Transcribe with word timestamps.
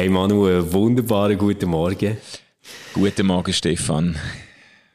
Hey 0.00 0.08
Manu, 0.08 0.46
einen 0.46 0.72
wunderbaren 0.72 1.36
guten 1.36 1.68
Morgen. 1.68 2.16
Guten 2.94 3.26
Morgen, 3.26 3.52
Stefan. 3.52 4.16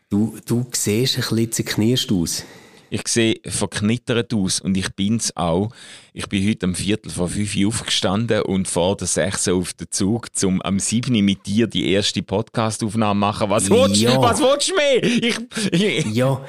Du, 0.09 0.35
du 0.47 0.65
siehst 0.71 1.17
ein 1.17 1.21
bisschen 1.21 1.51
zerknirscht 1.51 2.11
aus. 2.11 2.43
Ich 2.89 3.07
sehe 3.07 3.39
verknittert 3.45 4.33
aus 4.33 4.59
und 4.59 4.77
ich 4.77 4.89
bin's 4.95 5.35
auch. 5.35 5.69
Ich 6.13 6.27
bin 6.29 6.47
heute 6.47 6.67
am 6.67 6.75
Viertel 6.75 7.09
vor 7.11 7.27
fünf 7.27 7.55
Uhr 7.55 7.67
aufgestanden 7.67 8.43
und 8.43 8.67
vor 8.67 8.95
der 8.95 9.07
sechs 9.07 9.47
auf 9.47 9.73
den 9.73 9.87
Zug, 9.89 10.27
um 10.43 10.61
am 10.61 10.79
sieben 10.79 11.25
mit 11.25 11.45
dir 11.45 11.67
die 11.67 11.91
erste 11.91 12.21
Podcast-Aufnahme 12.21 13.19
machen. 13.19 13.49
Was 13.49 13.69
willst, 13.69 14.01
Ja. 14.01 14.21
was 14.21 14.39
willst 14.39 14.69
du 14.69 14.75
mehr? 14.75 15.03
Ich, 15.03 16.05
Ja, 16.15 16.41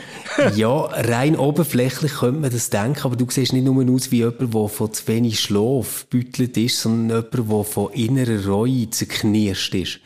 ja, 0.54 0.77
rein 0.85 1.36
oberflächlich 1.36 2.12
könnte 2.12 2.41
man 2.41 2.50
das 2.53 2.71
denken, 2.71 3.00
aber 3.05 3.16
du 3.16 3.27
siehst 3.29 3.53
nicht 3.53 3.64
nur 3.64 3.84
aus 3.95 4.11
wie 4.12 4.18
jemand, 4.18 4.55
der 4.55 4.68
von 4.68 4.93
zu 4.93 5.09
wenig 5.09 5.41
Schlaf 5.41 6.07
gebüttelt 6.11 6.57
ist, 6.59 6.80
sondern 6.80 7.25
jemand, 7.32 7.48
der 7.48 7.64
von 7.64 7.93
innerer 7.93 8.46
Reue 8.46 8.89
zerknirscht 8.91 9.75
ist. 9.75 10.00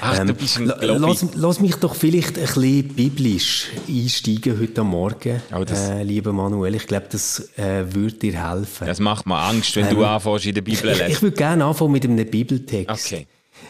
Ach, 0.00 0.18
du 0.24 0.34
bist 0.34 0.58
ein 0.58 0.66
lass, 0.66 1.24
lass 1.34 1.60
mich 1.60 1.76
doch 1.76 1.94
vielleicht 1.94 2.38
ein 2.38 2.44
bisschen 2.44 2.88
biblisch 2.94 3.68
einsteigen 3.88 4.58
heute 4.60 4.84
Morgen, 4.84 5.40
Oh, 5.54 5.62
äh, 5.62 6.02
lieber 6.02 6.32
Manuel. 6.32 6.74
Ich 6.74 6.86
glaube, 6.86 7.06
das 7.10 7.50
äh, 7.56 7.84
würde 7.94 8.16
dir 8.16 8.48
helfen. 8.50 8.86
das 8.86 9.00
macht 9.00 9.26
mir 9.26 9.38
Angst, 9.38 9.74
wenn 9.76 9.88
du 9.88 10.04
anfängst 10.04 10.46
in 10.46 10.54
der 10.54 10.62
Bibel 10.62 10.90
ich, 10.90 10.98
lesen. 10.98 11.10
ich 11.10 11.22
würde 11.22 11.36
gerne 11.36 11.64
anfangen 11.64 11.92
mit 11.92 12.04
einem 12.04 12.28
Bibeltext. 12.28 13.06
Okay. 13.06 13.26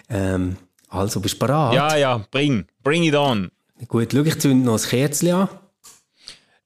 Ähm, 0.08 0.56
also, 0.88 1.20
bist 1.20 1.34
du 1.34 1.38
bereit? 1.40 1.74
Ja, 1.74 1.96
ja, 1.96 2.24
bring, 2.30 2.66
bring 2.82 3.02
it 3.04 3.14
on. 3.14 3.50
Gut, 3.88 4.12
schau, 4.12 4.22
ich 4.22 4.38
zünde 4.38 4.64
noch 4.64 4.82
ein 4.82 4.88
Kerzchen 4.88 5.32
an. 5.32 5.48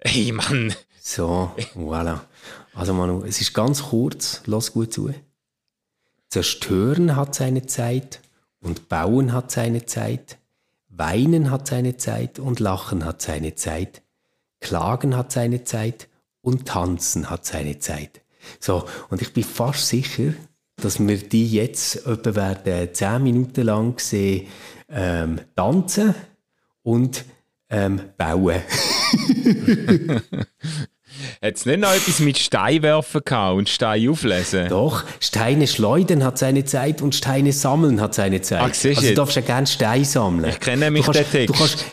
Hey, 0.02 0.32
Mann. 0.32 0.74
So, 1.00 1.50
voilà. 1.74 2.20
Also 2.74 2.94
Manu, 2.94 3.24
es 3.24 3.40
ist 3.40 3.52
ganz 3.52 3.82
kurz, 3.82 4.42
lass 4.46 4.72
gut 4.72 4.92
zu. 4.92 5.12
Zerstören 6.28 7.16
hat 7.16 7.34
seine 7.34 7.66
Zeit 7.66 8.20
und 8.60 8.88
bauen 8.88 9.32
hat 9.32 9.50
seine 9.50 9.86
Zeit. 9.86 10.38
Weinen 10.88 11.50
hat 11.50 11.68
seine 11.68 11.96
Zeit 11.96 12.38
und 12.38 12.60
lachen 12.60 13.04
hat 13.04 13.22
seine 13.22 13.54
Zeit. 13.54 14.02
Klagen 14.60 15.16
hat 15.16 15.32
seine 15.32 15.64
Zeit 15.64 16.08
und 16.42 16.66
tanzen 16.66 17.30
hat 17.30 17.46
seine 17.46 17.78
Zeit. 17.78 18.20
So, 18.58 18.84
und 19.08 19.22
ich 19.22 19.32
bin 19.32 19.44
fast 19.44 19.86
sicher, 19.88 20.34
dass 20.76 20.98
wir 20.98 21.18
die 21.18 21.50
jetzt 21.50 22.06
etwa 22.06 22.34
werden 22.34 22.94
zehn 22.94 23.22
Minuten 23.22 23.62
lang 23.62 23.98
sehen, 23.98 24.46
ähm, 24.88 25.40
tanzen 25.54 26.14
und 26.82 27.24
ähm, 27.68 28.00
bauen. 28.16 28.60
Hat 31.42 31.56
es 31.56 31.66
nicht 31.66 31.80
noch 31.80 31.92
etwas 31.92 32.20
mit 32.20 32.38
Steinwerfen 32.38 33.22
gehabt 33.24 33.56
und 33.56 33.68
Stein 33.68 34.08
auflesen? 34.08 34.68
Doch, 34.68 35.04
Steine 35.20 35.66
schleudern 35.66 36.24
hat 36.24 36.38
seine 36.38 36.64
Zeit 36.64 37.02
und 37.02 37.14
Steine 37.14 37.52
sammeln 37.52 38.00
hat 38.00 38.14
seine 38.14 38.40
Zeit. 38.40 38.60
Ach, 38.60 38.68
also 38.68 39.00
du 39.08 39.14
darfst 39.14 39.36
ja 39.36 39.42
gerne 39.42 39.66
Steine 39.66 40.04
sammeln. 40.04 40.50
Ich 40.50 40.60
kenne 40.60 40.84
nämlich 40.86 41.04
du 41.06 41.12
kannst, 41.12 41.32
den 41.32 41.46
Text. 41.46 41.54
Du 41.54 41.58
kannst 41.58 41.84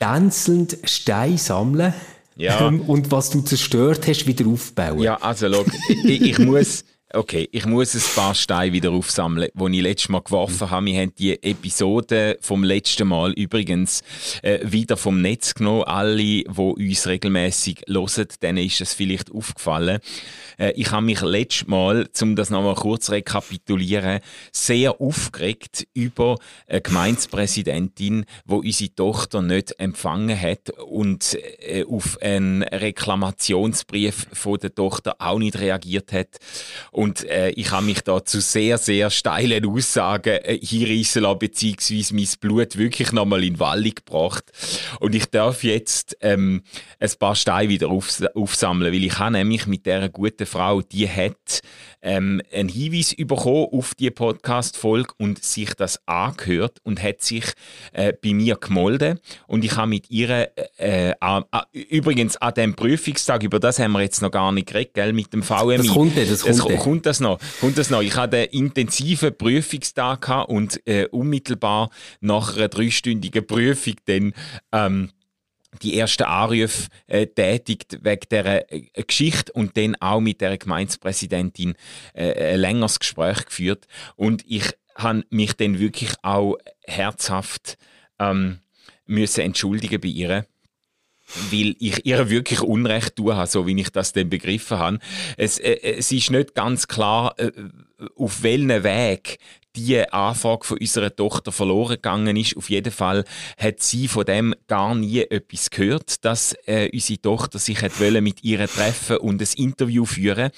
tänzelnd 0.00 0.78
Steine 0.84 1.38
sammeln 1.38 1.92
Ja. 2.36 2.66
und 2.86 3.10
was 3.10 3.30
du 3.30 3.40
zerstört 3.42 4.06
hast, 4.06 4.26
wieder 4.26 4.46
aufbauen. 4.46 5.00
Ja, 5.00 5.16
also 5.16 5.52
schau, 5.52 5.64
ich, 6.04 6.22
ich 6.22 6.38
muss, 6.38 6.84
okay, 7.14 7.48
ich 7.52 7.64
muss 7.64 7.94
ein 7.94 8.14
paar 8.14 8.34
Steine 8.34 8.72
wieder 8.72 8.90
aufsammeln, 8.90 9.48
die 9.54 9.76
ich 9.76 9.82
letztes 9.82 10.08
Mal 10.10 10.20
geworfen 10.20 10.70
habe. 10.70 10.86
Wir 10.86 11.00
haben 11.00 11.14
die 11.14 11.42
Episode 11.42 12.38
vom 12.40 12.64
letzten 12.64 13.08
Mal 13.08 13.32
übrigens 13.32 14.02
äh, 14.42 14.58
wieder 14.62 14.96
vom 14.96 15.22
Netz 15.22 15.54
genommen. 15.54 15.84
Alle, 15.84 16.16
die 16.16 16.44
uns 16.46 17.06
regelmäßig 17.06 17.84
hören, 17.88 18.28
denen 18.42 18.58
ist 18.58 18.80
es 18.80 18.92
vielleicht 18.92 19.32
aufgefallen. 19.32 20.00
Äh, 20.58 20.72
ich 20.72 20.90
habe 20.90 21.06
mich 21.06 21.22
letztes 21.22 21.66
Mal, 21.66 22.08
um 22.20 22.36
das 22.36 22.50
nochmal 22.50 22.74
kurz 22.74 23.06
zu 23.06 23.12
rekapitulieren, 23.12 24.20
sehr 24.52 25.00
aufgeregt 25.00 25.86
über 25.94 26.36
eine 26.66 26.82
Gemeindepräsidentin, 26.82 28.26
die 28.44 28.54
unsere 28.54 28.94
Tochter 28.94 29.40
nicht 29.40 29.80
empfangen 29.80 30.38
hat 30.38 30.70
und 30.70 31.38
äh, 31.60 31.84
auf 31.84 32.20
einen 32.20 32.62
Reklamationsbrief 32.64 34.26
von 34.32 34.58
der 34.58 34.74
Tochter 34.74 35.16
auch 35.18 35.38
nicht 35.38 35.58
reagiert 35.58 36.12
hat. 36.12 36.38
Und 36.98 37.22
äh, 37.28 37.50
ich 37.50 37.70
habe 37.70 37.86
mich 37.86 38.00
da 38.00 38.24
zu 38.24 38.40
sehr, 38.40 38.76
sehr 38.76 39.08
steilen 39.10 39.64
Aussagen 39.64 40.36
äh, 40.42 40.58
hinreissen 40.58 41.22
lassen, 41.22 41.38
beziehungsweise 41.38 42.12
mein 42.12 42.26
Blut 42.40 42.76
wirklich 42.76 43.12
nochmal 43.12 43.44
in 43.44 43.60
Wallung 43.60 43.94
gebracht. 43.94 44.42
Und 44.98 45.14
ich 45.14 45.26
darf 45.26 45.62
jetzt 45.62 46.16
ähm, 46.22 46.64
ein 46.98 47.10
paar 47.20 47.36
Steine 47.36 47.68
wieder 47.68 47.88
aufs 47.88 48.24
aufsammeln, 48.34 48.92
weil 48.92 49.04
ich 49.04 49.16
habe 49.16 49.30
nämlich 49.30 49.68
mit 49.68 49.86
dieser 49.86 50.08
guten 50.08 50.44
Frau, 50.44 50.82
die 50.82 51.08
hat 51.08 51.60
ähm, 52.02 52.40
einen 52.52 52.68
Hinweis 52.68 53.14
bekommen 53.16 53.68
auf 53.72 53.94
die 53.94 54.10
Podcast-Folge 54.10 55.12
und 55.18 55.42
sich 55.42 55.74
das 55.74 56.00
angehört 56.06 56.78
und 56.84 57.02
hat 57.02 57.22
sich 57.22 57.44
äh, 57.92 58.12
bei 58.12 58.32
mir 58.32 58.56
gemolden. 58.56 59.20
Und 59.46 59.64
ich 59.64 59.76
habe 59.76 59.88
mit 59.88 60.10
ihr, 60.10 60.50
äh, 60.76 61.10
äh, 61.10 61.14
übrigens 61.72 62.36
an 62.36 62.54
dem 62.54 62.74
Prüfungstag, 62.74 63.42
über 63.42 63.60
das 63.60 63.78
haben 63.78 63.92
wir 63.92 64.02
jetzt 64.02 64.22
noch 64.22 64.30
gar 64.30 64.52
nicht 64.52 64.68
geredet, 64.68 64.94
gell, 64.94 65.12
mit 65.12 65.32
dem 65.32 65.42
VMI. 65.42 65.78
Das 65.78 65.88
kommt 65.88 66.16
dann, 66.16 66.28
das 66.28 66.42
kommt 66.42 66.70
dann. 66.70 66.78
kommt 66.78 67.06
das 67.06 67.20
noch. 67.20 67.38
Kommt 67.60 67.78
das 67.78 67.90
noch. 67.90 68.02
Ich 68.02 68.16
hatte 68.16 68.36
einen 68.38 68.48
intensiven 68.48 69.36
Prüfungstag 69.36 70.22
gehabt 70.22 70.50
und 70.50 70.80
äh, 70.86 71.06
unmittelbar 71.10 71.90
nach 72.20 72.56
einer 72.56 72.68
dreistündigen 72.68 73.46
Prüfung 73.46 73.94
dann 74.06 74.32
ähm, 74.72 75.10
die 75.82 75.98
ersten 75.98 76.24
Anrufe 76.24 76.88
äh, 77.06 77.26
tätigt 77.26 77.98
wegen 78.02 78.22
dieser 78.30 78.72
äh, 78.72 78.88
Geschichte 79.06 79.52
und 79.52 79.76
dann 79.76 79.96
auch 79.96 80.20
mit 80.20 80.40
der 80.40 80.56
Gemeindepräsidentin 80.56 81.74
äh, 82.14 82.54
ein 82.54 82.60
längeres 82.60 82.98
Gespräch 82.98 83.44
geführt 83.44 83.86
und 84.16 84.44
ich 84.46 84.72
habe 84.94 85.24
mich 85.30 85.54
dann 85.54 85.78
wirklich 85.78 86.12
auch 86.22 86.56
herzhaft 86.84 87.76
ähm, 88.18 88.58
müssen 89.06 89.42
entschuldigen 89.42 90.00
bei 90.00 90.08
ihr 90.08 90.46
weil 91.50 91.76
ich 91.78 92.06
ihr 92.06 92.30
wirklich 92.30 92.60
Unrecht 92.60 93.16
tun 93.16 93.34
habe, 93.34 93.46
so 93.46 93.66
wie 93.66 93.78
ich 93.78 93.90
das 93.90 94.12
dann 94.12 94.30
begriffen 94.30 94.78
habe. 94.78 94.98
Es, 95.36 95.58
äh, 95.58 95.78
es 95.82 96.10
ist 96.10 96.30
nicht 96.30 96.54
ganz 96.54 96.88
klar, 96.88 97.34
äh, 97.38 97.52
auf 98.16 98.42
welchem 98.42 98.84
Weg 98.84 99.38
die 99.78 100.00
Anfrage 100.12 100.66
von 100.66 100.78
unserer 100.78 101.14
Tochter 101.14 101.52
verloren 101.52 101.96
gegangen 101.96 102.36
ist. 102.36 102.56
Auf 102.56 102.68
jeden 102.70 102.92
Fall 102.92 103.24
hat 103.56 103.80
sie 103.80 104.08
von 104.08 104.24
dem 104.24 104.54
gar 104.66 104.94
nie 104.94 105.20
etwas 105.20 105.70
gehört, 105.70 106.24
dass 106.24 106.54
äh, 106.66 106.90
unsere 106.92 107.20
Tochter 107.20 107.58
sich 107.58 107.80
hat 107.82 107.92
mit 108.20 108.42
ihr 108.42 108.66
treffen 108.66 109.18
und 109.18 109.40
ein 109.40 109.48
Interview 109.56 110.04
führen. 110.04 110.50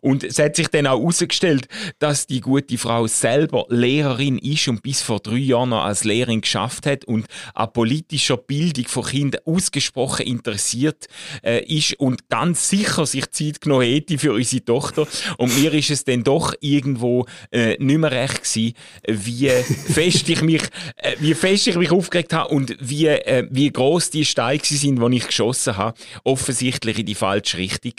Und 0.00 0.24
es 0.24 0.38
hat 0.38 0.56
sich 0.56 0.68
dann 0.68 0.86
auch 0.86 1.00
herausgestellt, 1.00 1.66
dass 1.98 2.26
die 2.26 2.40
gute 2.40 2.78
Frau 2.78 3.06
selber 3.06 3.66
Lehrerin 3.68 4.38
ist 4.38 4.68
und 4.68 4.82
bis 4.82 5.02
vor 5.02 5.20
drei 5.20 5.36
Jahren 5.36 5.70
noch 5.70 5.84
als 5.84 6.04
Lehrerin 6.04 6.40
geschafft 6.40 6.86
hat 6.86 7.04
und 7.04 7.26
an 7.54 7.72
politischer 7.72 8.36
Bildung 8.36 8.86
von 8.86 9.04
Kindern 9.04 9.40
ausgesprochen 9.44 10.26
interessiert 10.26 11.06
äh, 11.42 11.64
ist 11.64 11.94
und 11.94 12.28
ganz 12.28 12.68
sicher 12.68 13.06
sich 13.06 13.30
Zeit 13.30 13.60
genommen 13.60 13.86
hätte 13.86 14.18
für 14.18 14.32
unsere 14.32 14.64
Tochter. 14.64 15.08
Und 15.38 15.56
mir 15.60 15.72
ist 15.74 15.90
es 15.90 16.04
dann 16.04 16.22
doch 16.22 16.54
irgendwo 16.80 17.26
äh, 17.50 17.76
nicht 17.78 17.98
mehr 17.98 18.10
recht 18.10 18.42
gewesen, 18.42 18.74
wie 19.06 19.48
fest 19.92 20.28
ich 20.28 20.42
mich, 20.42 20.62
äh, 20.96 21.16
wie 21.18 21.34
fest 21.34 21.66
ich 21.66 21.76
mich 21.76 21.90
aufgeregt 21.90 22.32
habe 22.32 22.54
und 22.54 22.76
wie, 22.80 23.06
äh, 23.06 23.46
wie 23.50 23.70
groß 23.70 24.10
die 24.10 24.24
Steine 24.24 24.60
sind, 24.62 25.00
die 25.00 25.16
ich 25.16 25.26
geschossen 25.26 25.76
habe. 25.76 25.98
Offensichtlich 26.24 26.98
in 26.98 27.06
die 27.06 27.14
falsche 27.14 27.58
Richtung. 27.58 27.94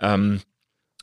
Ähm, 0.00 0.40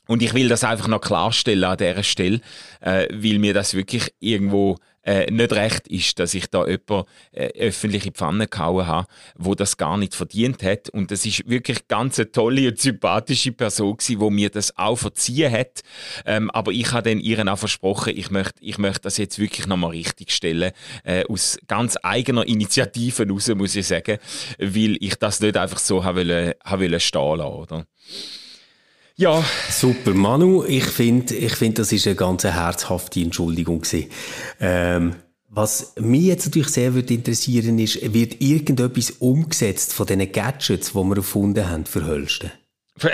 und 0.06 0.22
ich 0.22 0.34
will 0.34 0.48
das 0.48 0.64
einfach 0.64 0.88
noch 0.88 1.00
klarstellen 1.00 1.64
an 1.64 1.76
dieser 1.76 2.02
Stelle, 2.02 2.40
äh, 2.80 3.06
weil 3.10 3.38
mir 3.38 3.54
das 3.54 3.74
wirklich 3.74 4.12
irgendwo 4.18 4.78
äh, 5.04 5.30
nicht 5.30 5.52
recht 5.52 5.88
ist, 5.88 6.18
dass 6.18 6.34
ich 6.34 6.46
da 6.48 6.66
jemanden 6.66 7.08
äh, 7.32 7.48
öffentlich 7.58 8.06
in 8.06 8.12
die 8.12 8.18
Pfanne 8.18 8.46
gehauen 8.46 8.86
habe, 8.86 9.08
wo 9.36 9.54
das 9.54 9.76
gar 9.76 9.96
nicht 9.96 10.14
verdient 10.14 10.62
hat. 10.62 10.88
Und 10.90 11.10
das 11.10 11.26
ist 11.26 11.48
wirklich 11.48 11.88
ganz 11.88 12.18
eine 12.18 12.30
tolle 12.30 12.68
und 12.68 12.78
sympathische 12.78 13.52
Person 13.52 13.96
gewesen, 13.96 14.20
wo 14.20 14.30
mir 14.30 14.50
das 14.50 14.76
auch 14.76 14.96
verziehen 14.96 15.52
hat. 15.52 15.82
Ähm, 16.26 16.50
aber 16.50 16.72
ich 16.72 16.92
habe 16.92 17.10
dann 17.10 17.20
ihren 17.20 17.48
auch 17.48 17.58
versprochen, 17.58 18.16
ich 18.16 18.30
möchte, 18.30 18.62
ich 18.62 18.78
möchte 18.78 19.02
das 19.02 19.16
jetzt 19.16 19.38
wirklich 19.38 19.66
nochmal 19.66 19.90
richtig 19.90 20.30
stellen, 20.30 20.72
äh, 21.04 21.24
aus 21.26 21.58
ganz 21.66 21.98
eigener 22.02 22.46
Initiative 22.46 23.28
raus, 23.28 23.48
muss 23.54 23.76
ich 23.76 23.86
sagen, 23.86 24.18
weil 24.58 24.96
ich 25.00 25.16
das 25.16 25.40
nicht 25.40 25.56
einfach 25.56 25.78
so 25.78 26.04
habe 26.04 26.54
habe 26.64 27.00
stehen 27.00 27.38
lassen, 27.38 27.52
oder? 27.52 27.86
Ja, 29.16 29.44
Super, 29.70 30.14
Manu, 30.14 30.64
ich 30.64 30.84
finde, 30.84 31.34
ich 31.34 31.54
find, 31.54 31.78
das 31.78 31.92
ist 31.92 32.06
eine 32.06 32.16
ganz 32.16 32.44
herzhafte 32.44 33.20
Entschuldigung. 33.20 33.82
Ähm, 34.58 35.16
was 35.48 35.92
mich 36.00 36.22
jetzt 36.22 36.46
natürlich 36.46 36.70
sehr 36.70 36.94
würde 36.94 37.12
interessieren 37.12 37.78
ist, 37.78 38.00
wird 38.14 38.40
irgendetwas 38.40 39.10
umgesetzt 39.10 39.92
von 39.92 40.06
diesen 40.06 40.32
Gadgets, 40.32 40.92
die 40.92 40.98
wir 40.98 41.16
erfunden 41.16 41.68
haben 41.68 41.84
für 41.84 42.06
Hölsten? 42.06 42.52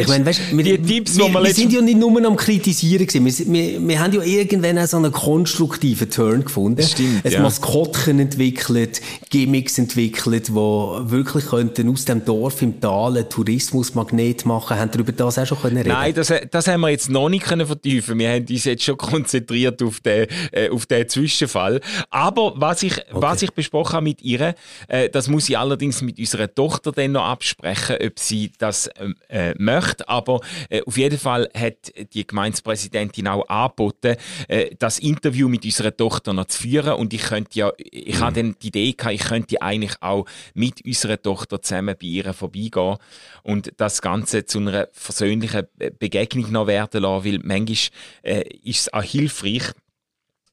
ich 0.00 0.08
meine, 0.08 0.26
weißt, 0.26 0.56
wir, 0.56 0.64
die 0.64 0.78
Tipps, 0.78 1.16
wir, 1.16 1.32
wir 1.32 1.54
sind 1.54 1.72
ja 1.72 1.80
nicht 1.80 1.98
nur 1.98 2.24
am 2.24 2.36
Kritisieren 2.36 3.06
gewesen. 3.06 3.52
Wir, 3.52 3.52
wir, 3.52 3.88
wir 3.88 4.00
haben 4.00 4.12
ja 4.12 4.22
irgendwann 4.22 4.78
auch 4.78 4.86
so 4.86 4.96
einen 4.96 5.12
konstruktiven 5.12 6.10
Turn 6.10 6.44
gefunden. 6.44 6.82
Stimmt, 6.82 7.24
ein 7.24 7.32
ja. 7.32 7.40
Maskottchen 7.40 8.18
entwickelt, 8.18 9.00
Gimmicks 9.30 9.78
entwickelt, 9.78 10.48
die 10.48 10.52
wirklich 10.52 11.46
könnten 11.46 11.88
aus 11.90 12.04
dem 12.04 12.24
Dorf 12.24 12.62
im 12.62 12.80
Tal 12.80 13.16
einen 13.16 13.28
Tourismusmagnet 13.28 14.46
machen. 14.46 14.78
Haben 14.78 14.90
über 14.98 15.12
das 15.12 15.38
auch 15.38 15.46
schon 15.46 15.60
können 15.60 15.78
reden? 15.78 15.88
Nein, 15.88 16.14
das, 16.14 16.32
das 16.50 16.66
haben 16.66 16.80
wir 16.80 16.90
jetzt 16.90 17.10
noch 17.10 17.28
nicht 17.28 17.44
können 17.44 17.66
vertiefen. 17.66 18.18
Wir 18.18 18.30
haben 18.30 18.46
uns 18.48 18.64
jetzt 18.64 18.82
schon 18.82 18.96
konzentriert 18.96 19.82
auf 19.82 20.00
den, 20.00 20.26
äh, 20.52 20.68
auf 20.68 20.86
den 20.86 21.08
Zwischenfall. 21.08 21.80
Aber 22.10 22.54
was 22.56 22.82
ich, 22.82 22.92
okay. 22.92 23.06
was 23.12 23.42
ich 23.42 23.50
besprochen 23.52 23.94
habe 23.94 24.04
mit 24.04 24.22
ihr, 24.22 24.54
äh, 24.88 25.08
das 25.08 25.28
muss 25.28 25.48
ich 25.48 25.58
allerdings 25.58 26.02
mit 26.02 26.18
unserer 26.18 26.52
Tochter 26.52 26.92
dann 26.92 27.12
noch 27.12 27.24
absprechen, 27.24 27.96
ob 28.04 28.18
sie 28.18 28.52
das 28.58 28.90
ähm, 29.28 29.53
äh, 29.54 29.62
möchte. 29.62 30.08
Aber 30.08 30.40
äh, 30.68 30.82
auf 30.82 30.96
jeden 30.96 31.18
Fall 31.18 31.48
hat 31.54 31.92
die 32.12 32.26
Gemeindepräsidentin 32.26 33.28
auch 33.28 33.48
angeboten, 33.48 34.16
äh, 34.48 34.74
das 34.78 34.98
Interview 34.98 35.48
mit 35.48 35.64
unserer 35.64 35.96
Tochter 35.96 36.32
noch 36.32 36.46
zu 36.46 36.62
führen. 36.62 36.94
Und 36.94 37.12
ich 37.12 37.22
könnte 37.22 37.58
ja, 37.58 37.72
ich 37.76 38.16
mhm. 38.16 38.20
habe 38.20 38.42
dann 38.42 38.56
die 38.62 38.68
Idee 38.68 38.92
gehabt, 38.92 39.14
ich 39.14 39.24
könnte 39.24 39.62
eigentlich 39.62 39.96
auch 40.00 40.26
mit 40.54 40.84
unserer 40.84 41.20
Tochter 41.20 41.60
zusammen 41.62 41.96
bei 42.00 42.06
ihr 42.06 42.32
vorbeigehen 42.32 42.96
und 43.42 43.72
das 43.76 44.02
Ganze 44.02 44.44
zu 44.44 44.58
einer 44.58 44.88
versöhnlichen 44.92 45.66
Begegnung 45.98 46.50
noch 46.52 46.66
werden 46.66 47.02
lassen, 47.02 47.24
weil 47.24 47.38
manchmal 47.42 47.90
äh, 48.22 48.42
ist 48.62 48.80
es 48.80 48.92
auch 48.92 49.02
hilfreich, 49.02 49.72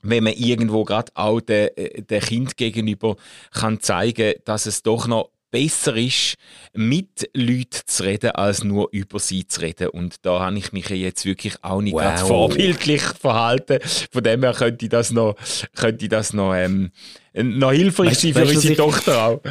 wenn 0.02 0.24
man 0.24 0.34
irgendwo 0.34 0.84
gerade 0.84 1.12
auch 1.16 1.42
den, 1.42 1.70
äh, 1.76 2.02
den 2.02 2.22
Kind 2.22 2.58
gegenüber 2.58 3.16
kann 3.52 3.80
zeigen, 3.80 4.34
dass 4.46 4.66
es 4.66 4.84
doch 4.84 5.08
noch 5.08 5.30
besser 5.52 5.96
ist, 5.96 6.36
mit 6.74 7.30
Leuten 7.34 7.82
zu 7.86 8.04
reden, 8.04 8.32
als 8.32 8.64
nur 8.64 8.88
über 8.92 9.20
sie 9.20 9.48
zu 9.48 9.62
reden. 9.62 9.90
Und 9.90 10.26
da 10.26 10.40
habe 10.40 10.58
ich 10.58 10.72
mich 10.72 10.90
jetzt 10.90 11.26
wirklich 11.26 11.64
auch 11.64 11.82
nicht 11.82 11.94
wow. 11.94 12.02
gerade 12.02 12.26
vorbildlich 12.26 13.02
verhalten. 13.02 13.80
Von 14.12 14.24
dem 14.24 14.42
her 14.42 14.54
könnte 14.54 14.86
ich 14.86 14.90
das 14.90 15.12
noch, 15.12 15.36
könnte 15.76 16.06
ich 16.06 16.10
das 16.10 16.34
noch, 16.34 16.56
ähm, 16.56 16.92
noch 17.34 17.72
hilfreich 17.72 18.12
weißt, 18.12 18.22
sein 18.22 18.34
für 18.34 18.42
weißt, 18.42 18.56
unsere 18.56 18.76
Tochter 18.76 19.26
auch. 19.26 19.42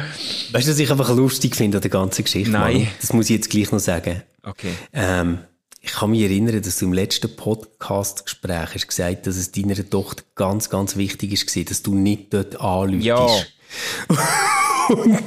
Weißt 0.51 0.67
du, 0.67 0.71
was 0.71 0.79
ich 0.79 0.91
einfach 0.91 1.15
lustig 1.15 1.55
finde 1.55 1.77
an 1.77 1.81
der 1.81 1.91
ganzen 1.91 2.23
Geschichte? 2.23 2.51
Nein. 2.51 2.77
Mann? 2.77 2.87
Das 2.99 3.13
muss 3.13 3.29
ich 3.29 3.37
jetzt 3.37 3.49
gleich 3.49 3.71
noch 3.71 3.79
sagen. 3.79 4.23
Okay. 4.43 4.73
Ähm, 4.93 5.39
ich 5.83 5.93
kann 5.93 6.11
mich 6.11 6.21
erinnern, 6.21 6.61
dass 6.61 6.77
du 6.77 6.85
im 6.85 6.93
letzten 6.93 7.35
Podcast-Gespräch 7.35 8.75
hast 8.75 8.87
gesagt, 8.87 9.25
dass 9.25 9.35
es 9.35 9.51
deiner 9.51 9.89
Tochter 9.89 10.23
ganz, 10.35 10.69
ganz 10.69 10.95
wichtig 10.95 11.31
ist, 11.33 11.69
dass 11.69 11.81
du 11.81 11.95
nicht 11.95 12.33
dort 12.33 12.61
anläutest. 12.61 13.05
Ja. 13.05 13.27
Und 14.89 15.23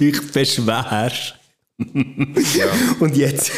dich 0.00 0.32
beschwerst. 0.32 1.34
ja. 1.78 2.66
Und 3.00 3.16
jetzt 3.16 3.50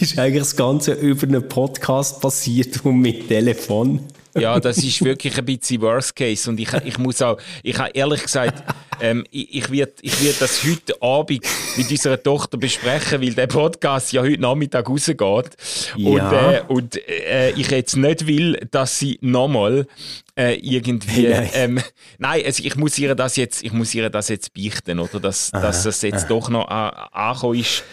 ist 0.00 0.18
eigentlich 0.18 0.42
das 0.42 0.56
Ganze 0.56 0.92
über 0.92 1.26
einen 1.26 1.48
Podcast 1.48 2.20
passiert 2.20 2.84
und 2.84 3.00
mit 3.00 3.28
Telefon. 3.28 4.00
Ja, 4.38 4.60
das 4.60 4.78
ist 4.78 5.02
wirklich 5.02 5.38
ein 5.38 5.44
bisschen 5.44 5.80
Worst 5.80 6.14
Case. 6.14 6.48
Und 6.50 6.60
ich, 6.60 6.72
ich 6.84 6.98
muss 6.98 7.22
auch, 7.22 7.38
ich 7.62 7.78
habe 7.78 7.90
ehrlich 7.94 8.22
gesagt, 8.22 8.62
ähm, 9.00 9.24
ich, 9.30 9.54
ich 9.54 9.70
werde 9.70 9.92
ich 10.02 10.22
werd 10.22 10.40
das 10.40 10.62
heute 10.62 11.00
Abend 11.00 11.42
mit 11.76 11.90
unserer 11.90 12.22
Tochter 12.22 12.58
besprechen, 12.58 13.22
weil 13.22 13.34
der 13.34 13.46
Podcast 13.46 14.12
ja 14.12 14.22
heute 14.22 14.40
Nachmittag 14.40 14.88
rausgeht. 14.88 15.56
Ja. 15.96 16.08
Und, 16.08 16.32
äh, 16.32 16.62
und 16.68 17.08
äh, 17.08 17.50
ich 17.52 17.70
jetzt 17.70 17.96
nicht 17.96 18.26
will, 18.26 18.60
dass 18.70 18.98
sie 18.98 19.18
nochmal 19.22 19.86
äh, 20.36 20.54
irgendwie. 20.54 21.28
Nein. 21.28 21.50
Ähm, 21.54 21.82
nein, 22.18 22.42
also 22.44 22.62
ich 22.62 22.76
muss 22.76 22.98
ihr 22.98 23.14
das 23.14 23.36
jetzt, 23.36 23.62
ich 23.62 23.72
muss 23.72 23.94
ihr 23.94 24.10
das 24.10 24.28
jetzt 24.28 24.52
beichten, 24.52 25.00
oder? 25.00 25.18
Dass, 25.18 25.52
aha, 25.52 25.62
dass 25.62 25.84
es 25.86 26.02
jetzt 26.02 26.24
aha. 26.24 26.28
doch 26.28 26.48
noch 26.48 26.68
angekommen 26.68 27.60
ist. 27.60 27.84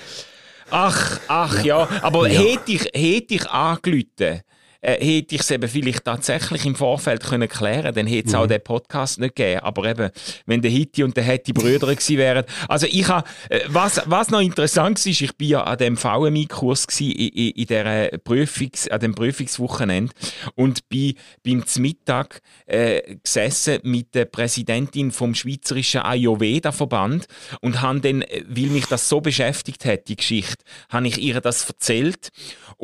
Ach, 0.69 1.19
ach 1.27 1.63
ja, 1.63 1.87
ja. 1.89 2.03
aber 2.03 2.27
ja. 2.27 2.41
hätte 2.41 2.71
ich, 2.71 2.83
hätte 2.93 3.35
ich 3.35 3.49
angelüten, 3.49 4.41
äh, 4.83 5.03
hätte 5.03 5.35
ich 5.35 5.41
es 5.41 5.51
eben 5.51 5.67
vielleicht 5.67 6.03
tatsächlich 6.03 6.65
im 6.65 6.75
Vorfeld 6.75 7.23
können 7.23 7.47
klären 7.47 7.95
dann 7.95 8.05
hätte 8.05 8.27
es 8.27 8.33
mhm. 8.33 8.39
auch 8.39 8.47
den 8.47 8.61
Podcast 8.61 9.19
nicht 9.19 9.35
gegeben. 9.35 9.61
Aber 9.61 9.85
eben, 9.85 10.09
wenn 10.45 10.61
der 10.61 10.71
Hitti 10.71 11.03
und 11.03 11.15
der 11.15 11.23
Hetti 11.23 11.53
Brüder 11.53 11.87
gewesen 11.87 12.17
wären. 12.17 12.45
Also 12.67 12.85
ich 12.89 13.07
habe, 13.07 13.27
äh, 13.49 13.61
was, 13.67 14.01
was 14.05 14.29
noch 14.29 14.41
interessant 14.41 15.03
ist, 15.05 15.21
ich 15.21 15.35
bin 15.37 15.49
ja 15.49 15.63
an 15.63 15.77
dem 15.77 15.97
VMI-Kurs 15.97 16.85
in, 16.99 17.11
in, 17.11 17.51
in 17.51 17.65
der 17.67 18.19
Prüfungs, 18.23 18.89
an 18.89 18.99
dem 18.99 19.15
Prüfungswochenende 19.15 20.13
und 20.55 20.89
bin 20.89 21.15
beim 21.43 21.63
Mittag 21.77 22.41
äh, 22.65 23.15
gesessen 23.23 23.79
mit 23.83 24.13
der 24.13 24.25
Präsidentin 24.25 25.11
vom 25.11 25.33
Schweizerischen 25.33 26.01
Ayurveda-Verband 26.01 27.27
und 27.61 27.81
habe 27.81 28.01
dann, 28.01 28.21
äh, 28.23 28.43
weil 28.47 28.67
mich 28.67 28.85
das 28.87 29.07
so 29.07 29.21
beschäftigt 29.21 29.85
hat, 29.85 30.09
die 30.09 30.17
Geschichte, 30.17 30.63
habe 30.89 31.07
ich 31.07 31.17
ihr 31.19 31.39
das 31.39 31.65
erzählt 31.69 32.31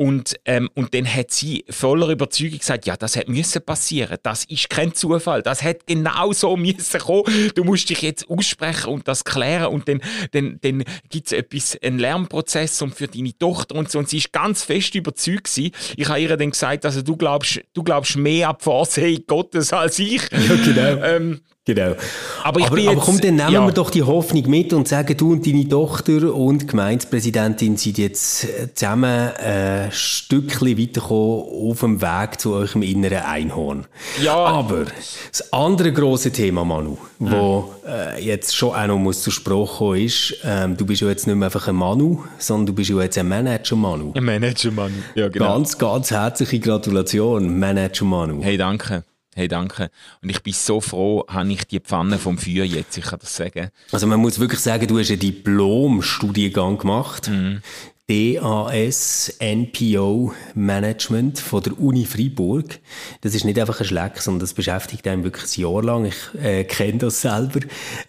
und, 0.00 0.36
ähm, 0.46 0.70
und 0.72 0.94
dann 0.94 1.04
hat 1.04 1.30
sie 1.30 1.62
voller 1.68 2.08
Überzeugung 2.08 2.58
gesagt, 2.58 2.86
ja, 2.86 2.96
das 2.96 3.16
hätte 3.16 3.30
müssen 3.30 3.60
passieren. 3.62 4.16
Das 4.22 4.46
ist 4.46 4.70
kein 4.70 4.94
Zufall. 4.94 5.42
Das 5.42 5.62
hätte 5.62 5.84
genau 5.84 6.32
so 6.32 6.56
müssen 6.56 6.98
kommen. 6.98 7.50
Du 7.54 7.64
musst 7.64 7.90
dich 7.90 8.00
jetzt 8.00 8.26
aussprechen 8.30 8.88
und 8.88 9.06
das 9.06 9.24
klären 9.24 9.66
und 9.66 9.86
dann, 9.90 10.00
dann, 10.32 10.58
dann 10.62 10.84
gibt 11.10 11.26
es 11.26 11.32
etwas, 11.32 11.78
einen 11.82 11.98
Lernprozess 11.98 12.80
und 12.80 12.94
für 12.94 13.08
deine 13.08 13.36
Tochter 13.36 13.74
und 13.74 13.90
so. 13.90 13.98
Und 13.98 14.08
sie 14.08 14.16
ist 14.16 14.32
ganz 14.32 14.64
fest 14.64 14.94
überzeugt 14.94 15.54
gewesen. 15.54 15.72
Ich 15.98 16.08
habe 16.08 16.18
ihr 16.18 16.34
dann 16.34 16.52
gesagt, 16.52 16.86
also 16.86 17.02
du 17.02 17.18
glaubst, 17.18 17.60
du 17.74 17.82
glaubst 17.82 18.16
mehr 18.16 18.48
an 18.48 18.56
die 18.58 18.64
Vorsehung 18.64 19.24
Gottes 19.26 19.70
als 19.74 19.98
ich. 19.98 20.22
Ja, 20.32 20.54
genau. 20.64 21.04
Ähm, 21.04 21.40
Genau. 21.74 21.94
Aber, 22.42 22.66
aber, 22.66 22.78
jetzt, 22.78 22.88
aber 22.88 23.00
komm, 23.00 23.20
dann 23.20 23.36
nehmen 23.36 23.52
ja. 23.52 23.64
wir 23.64 23.72
doch 23.72 23.90
die 23.90 24.02
Hoffnung 24.02 24.48
mit 24.50 24.72
und 24.72 24.88
sagen, 24.88 25.16
du 25.16 25.32
und 25.32 25.46
deine 25.46 25.68
Tochter 25.68 26.34
und 26.34 26.62
die 26.62 26.66
Gemeindepräsidentin 26.66 27.76
sind 27.76 27.98
jetzt 27.98 28.44
äh, 28.44 28.74
zusammen 28.74 29.30
ein 29.36 29.88
äh, 29.88 29.92
Stückchen 29.92 30.76
weitergekommen 30.76 31.70
auf 31.70 31.80
dem 31.80 32.02
Weg 32.02 32.40
zu 32.40 32.54
eurem 32.54 32.82
inneren 32.82 33.18
Einhorn. 33.18 33.86
Ja. 34.20 34.34
Aber 34.34 34.86
das 35.30 35.52
andere 35.52 35.92
große 35.92 36.32
Thema, 36.32 36.64
Manu, 36.64 36.98
mhm. 37.18 37.30
wo 37.30 37.74
äh, 37.86 38.20
jetzt 38.20 38.56
schon 38.56 38.74
auch 38.74 38.86
noch 38.86 38.98
muss 38.98 39.22
zur 39.22 39.32
Sprache 39.32 39.78
kommen 39.78 40.00
ist, 40.00 40.36
ähm, 40.44 40.76
du 40.76 40.84
bist 40.84 41.02
ja 41.02 41.08
jetzt 41.08 41.26
nicht 41.26 41.36
mehr 41.36 41.46
einfach 41.46 41.68
ein 41.68 41.76
Manu, 41.76 42.24
sondern 42.38 42.66
du 42.66 42.72
bist 42.72 42.90
ja 42.90 43.00
jetzt 43.00 43.16
ein 43.16 43.28
Manager-Manu. 43.28 44.12
Ein 44.14 44.24
Manager-Manu, 44.24 44.94
ja 45.14 45.28
genau. 45.28 45.54
Ganz, 45.54 45.78
ganz 45.78 46.10
herzliche 46.10 46.58
Gratulation, 46.58 47.58
Manager-Manu. 47.58 48.42
Hey, 48.42 48.56
danke. 48.56 49.04
Hey, 49.34 49.46
danke. 49.46 49.90
Und 50.22 50.28
ich 50.28 50.42
bin 50.42 50.52
so 50.52 50.80
froh, 50.80 51.24
habe 51.28 51.52
ich 51.52 51.64
die 51.64 51.78
Pfanne 51.78 52.18
vom 52.18 52.36
Feuer 52.36 52.64
jetzt, 52.64 52.98
ich 52.98 53.04
kann 53.04 53.20
das 53.20 53.36
sagen. 53.36 53.70
Also 53.92 54.08
man 54.08 54.18
muss 54.18 54.40
wirklich 54.40 54.58
sagen, 54.60 54.88
du 54.88 54.98
hast 54.98 55.10
einen 55.10 55.20
Diplom-Studiengang 55.20 56.78
gemacht. 56.78 57.28
Mhm. 57.28 57.62
DAS 58.10 59.32
NPO 59.38 60.32
Management 60.54 61.38
von 61.38 61.62
der 61.62 61.78
Uni 61.78 62.04
Freiburg. 62.04 62.80
Das 63.20 63.36
ist 63.36 63.44
nicht 63.44 63.56
einfach 63.56 63.78
ein 63.78 63.86
Schleck, 63.86 64.18
sondern 64.18 64.40
das 64.40 64.52
beschäftigt 64.52 65.06
einen 65.06 65.22
wirklich 65.22 65.44
ein 65.56 65.60
Jahr 65.60 65.82
lang. 65.82 66.06
Ich 66.06 66.42
äh, 66.42 66.64
kenne 66.64 66.98
das 66.98 67.20
selber. 67.20 67.60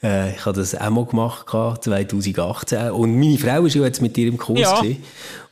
Äh, 0.02 0.34
ich 0.34 0.44
habe 0.44 0.60
das 0.60 0.74
auch 0.74 0.90
mal 0.90 1.06
gemacht, 1.06 1.46
2018. 1.50 2.90
Und 2.90 3.20
meine 3.20 3.38
Frau 3.38 3.66
ist 3.66 3.76
ja 3.76 3.84
jetzt 3.84 4.02
mit 4.02 4.18
dir 4.18 4.28
im 4.28 4.40
Kurs. 4.40 4.62
Ja. 4.62 4.82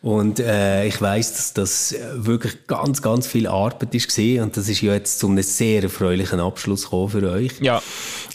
Und 0.02 0.40
äh, 0.40 0.88
ich 0.88 1.00
weiß, 1.00 1.34
dass 1.34 1.54
das 1.54 1.96
wirklich 2.14 2.66
ganz, 2.66 3.02
ganz 3.02 3.28
viel 3.28 3.48
Arbeit 3.48 3.94
ist 3.94 4.08
gesehen 4.08 4.44
und 4.44 4.56
das 4.56 4.70
ist 4.70 4.82
ja 4.82 4.94
jetzt 4.94 5.20
zu 5.20 5.28
einem 5.28 5.44
sehr 5.44 5.84
erfreulichen 5.84 6.40
Abschluss 6.40 6.86
gekommen 6.86 7.10
für 7.10 7.30
euch. 7.30 7.52
Ja. 7.60 7.84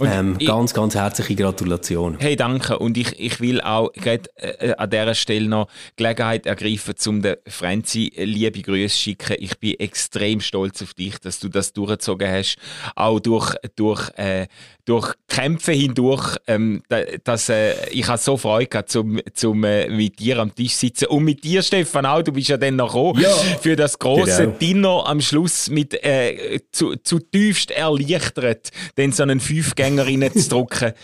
Ähm, 0.00 0.36
ich, 0.38 0.46
ganz, 0.46 0.74
ganz 0.74 0.94
herzliche 0.94 1.34
Gratulation. 1.36 2.16
Hey, 2.18 2.36
danke. 2.36 2.78
Und 2.78 2.96
ich, 2.96 3.18
ich 3.18 3.40
will 3.40 3.60
auch 3.60 3.92
gerade 3.92 4.28
äh, 4.36 4.74
an 4.76 4.90
dieser 4.90 5.14
Stelle 5.14 5.48
noch 5.48 5.68
Gelegenheit 5.96 6.46
ergreifen, 6.46 6.94
um 7.06 7.22
der 7.22 7.38
Franzi 7.46 8.12
liebe 8.16 8.62
Grüße 8.62 8.96
schicken. 8.96 9.36
Ich 9.38 9.58
bin 9.58 9.78
extrem 9.78 10.40
stolz 10.40 10.82
auf 10.82 10.94
dich, 10.94 11.18
dass 11.18 11.38
du 11.38 11.48
das 11.48 11.72
durchgezogen 11.72 12.30
hast. 12.30 12.56
Auch 12.96 13.20
durch, 13.20 13.54
durch, 13.76 14.10
äh, 14.16 14.46
durch 14.84 15.14
Kämpfe 15.28 15.72
hindurch. 15.72 16.36
Ähm, 16.46 16.82
dass, 17.24 17.48
äh, 17.48 17.88
ich 17.90 18.06
habe 18.06 18.18
so 18.18 18.36
Freude 18.36 18.66
gehabt, 18.66 18.90
zum, 18.90 19.20
zum 19.32 19.64
äh, 19.64 19.88
mit 19.88 20.18
dir 20.18 20.38
am 20.38 20.54
Tisch 20.54 20.74
sitzen 20.74 21.06
und 21.06 21.24
mit 21.24 21.44
dir 21.44 21.62
Stefan, 21.62 22.06
auch. 22.06 22.22
Du 22.22 22.32
bist 22.32 22.48
ja 22.48 22.56
dann 22.56 22.76
noch 22.76 22.94
ja. 23.18 23.28
für 23.60 23.76
das 23.76 23.98
große 23.98 24.44
genau. 24.44 24.58
Dinner 24.58 25.06
am 25.06 25.20
Schluss 25.20 25.70
mit 25.70 25.94
äh, 26.04 26.60
zu, 26.70 26.96
zu 26.96 27.18
tiefst 27.18 27.70
erleichtert, 27.70 28.70
dann 28.96 29.12
so 29.12 29.22
einen 29.22 29.40
Fünfgänger 29.40 30.06
reinzudrücken. 30.06 30.92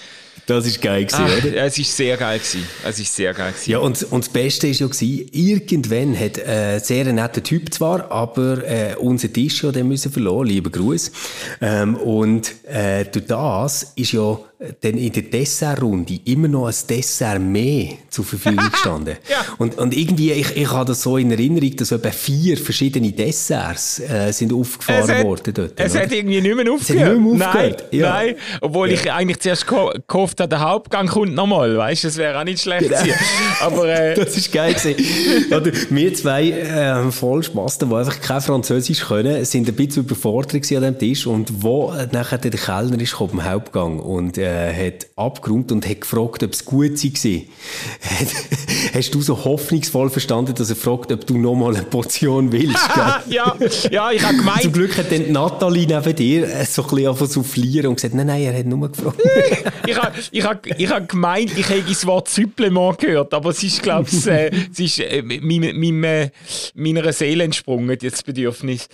Das 0.51 0.67
ist 0.67 0.83
geil 0.83 1.05
gewesen, 1.05 1.27
Ach, 1.29 1.45
oder? 1.45 1.57
Es 1.63 1.79
ist 1.79 1.97
sehr 1.97 2.17
geil 2.17 2.41
gewesen. 2.41 2.67
Es 2.85 2.99
ist 2.99 3.15
sehr 3.15 3.33
geil 3.35 3.53
gewesen. 3.53 3.71
Ja, 3.71 3.79
und, 3.79 4.03
und 4.11 4.25
das 4.25 4.33
Beste 4.33 4.67
ist 4.67 4.81
ja 4.81 4.89
gewesen, 4.89 5.29
irgendwann 5.31 6.19
hat 6.19 6.39
äh, 6.39 6.81
sehr 6.81 7.05
netter 7.13 7.41
Typ 7.41 7.73
zwar, 7.73 8.11
aber 8.11 8.67
äh, 8.67 8.97
unser 8.99 9.33
Tisch 9.33 9.63
ja 9.63 9.71
den 9.71 9.87
müssen 9.87 10.11
verloren, 10.11 10.49
lieber 10.49 10.71
Gruß. 10.71 11.13
Ähm, 11.61 11.95
und 11.95 12.53
äh, 12.67 13.05
durch 13.05 13.27
das 13.27 13.93
ist 13.95 14.11
ja 14.11 14.41
dann 14.83 14.95
in 14.99 15.11
der 15.13 15.23
Dessertrunde 15.23 16.21
immer 16.27 16.47
noch 16.49 16.67
ein 16.67 16.75
Dessert 16.89 17.41
mehr 17.41 17.93
zur 18.11 18.25
Verfügung 18.27 18.69
gestanden. 18.73 19.17
Ja. 19.31 19.37
und, 19.59 19.79
und 19.79 19.97
irgendwie, 19.97 20.33
ich, 20.33 20.55
ich 20.55 20.71
habe 20.71 20.85
das 20.85 21.03
so 21.03 21.17
in 21.17 21.31
Erinnerung, 21.31 21.75
dass 21.77 21.93
etwa 21.93 22.11
vier 22.11 22.59
verschiedene 22.59 23.11
Desserts 23.11 24.01
äh, 24.01 24.31
sind 24.33 24.53
aufgefahren 24.53 25.05
Es 25.05 25.09
hat- 25.17 25.25
worden 25.25 25.55
dort. 25.55 25.73
Es 25.81 25.93
oder? 25.95 26.03
hat 26.03 26.13
irgendwie 26.13 26.41
nicht 26.43 26.55
mehr 26.55 26.65
hat 26.67 26.73
aufgehört. 26.73 27.19
nicht 27.19 27.39
mehr 27.39 27.39
nein, 27.39 27.49
aufgehört, 27.49 27.85
ja. 27.93 28.11
nein. 28.11 28.35
Obwohl 28.61 28.91
ich 28.91 29.11
eigentlich 29.11 29.41
zuerst 29.41 29.65
geho- 29.67 29.99
gehofft 30.07 30.41
habe, 30.41 30.49
der 30.51 30.61
Hauptgang 30.61 31.07
kommt 31.07 31.35
nochmal. 31.35 31.77
Weißt 31.79 32.05
du, 32.05 32.09
das 32.09 32.17
wäre 32.19 32.39
auch 32.39 32.45
nicht 32.45 32.61
schlecht 32.61 32.89
Genau. 32.89 33.01
gewesen. 33.01 33.19
Aber 33.61 33.89
äh, 33.89 34.15
Das 34.25 34.37
ist 34.37 34.53
geil 34.53 34.75
gewesen. 34.75 35.53
Oder, 35.53 35.73
wir 35.89 36.15
zwei 36.15 36.51
äh, 36.51 37.11
Vollspasten, 37.11 37.89
die 37.89 37.95
einfach 37.95 38.21
kein 38.21 38.41
Französisch 38.43 39.01
können, 39.07 39.45
sind 39.47 39.69
ein 39.69 39.75
bisschen 39.75 40.03
überfordert 40.05 40.71
an 40.73 40.83
dem 40.83 40.99
Tisch 40.99 41.27
und 41.27 41.63
wo 41.63 41.93
äh, 41.93 42.07
nachher 42.13 42.37
der 42.39 42.51
Kellner 42.51 43.01
ist 43.01 43.13
gekommen, 43.13 43.31
im 43.41 43.45
Hauptgang 43.45 43.99
und 44.01 44.37
äh, 44.51 44.87
hat 44.87 45.07
abgeräumt 45.17 45.71
und 45.73 45.89
hat 45.89 46.01
gefragt, 46.01 46.43
ob 46.43 46.53
es 46.53 46.65
gut 46.65 46.93
war. 47.03 47.41
Hast 48.95 49.15
du 49.15 49.23
so 49.23 49.45
hoffnungsvoll 49.45 50.11
verstanden, 50.11 50.55
dass 50.55 50.71
er 50.71 50.77
fragt, 50.77 51.13
ob 51.13 51.27
du 51.27 51.39
nochmal 51.39 51.77
eine 51.77 51.85
Portion 51.85 52.51
willst? 52.53 52.77
ja, 53.29 53.55
ja, 53.91 54.11
ich 54.11 54.23
habe 54.23 54.37
Zum 54.37 54.45
gemeint, 54.45 54.73
Glück 54.73 54.97
hat 54.99 55.13
dann 55.13 55.33
Nathalie 55.33 55.87
neben 55.87 56.17
dir 56.17 56.45
äh, 56.49 56.65
so 56.65 56.83
ein 56.89 56.89
bisschen 57.15 57.27
soufflieren 57.29 57.89
und 57.89 57.97
gesagt, 57.97 58.15
nein, 58.15 58.27
nein, 58.27 58.43
er 58.43 58.59
hat 58.59 58.67
nur 58.67 58.91
gefragt. 58.91 59.21
ich 59.87 59.97
habe 59.97 60.13
ich 60.31 60.45
hab, 60.45 60.67
ich 60.67 60.91
hab 60.91 61.09
gemeint, 61.09 61.57
ich 61.57 61.69
hätte 61.69 61.89
das 61.89 62.07
Wort 62.07 62.29
Supplement 62.29 62.99
gehört, 62.99 63.33
aber 63.35 63.51
es 63.51 63.63
ist, 63.63 63.83
glaube 63.83 64.09
ich, 64.11 64.27
äh, 64.27 64.51
es 64.73 64.79
ist 64.79 65.01
äh, 65.01 65.23
meinem- 65.23 65.79
meinem, 65.79 66.05
äh, 66.05 66.31
meiner 66.75 67.13
Seele 67.13 67.45
entsprungen, 67.45 67.97
das 68.01 68.23
Bedürfnis. 68.23 68.89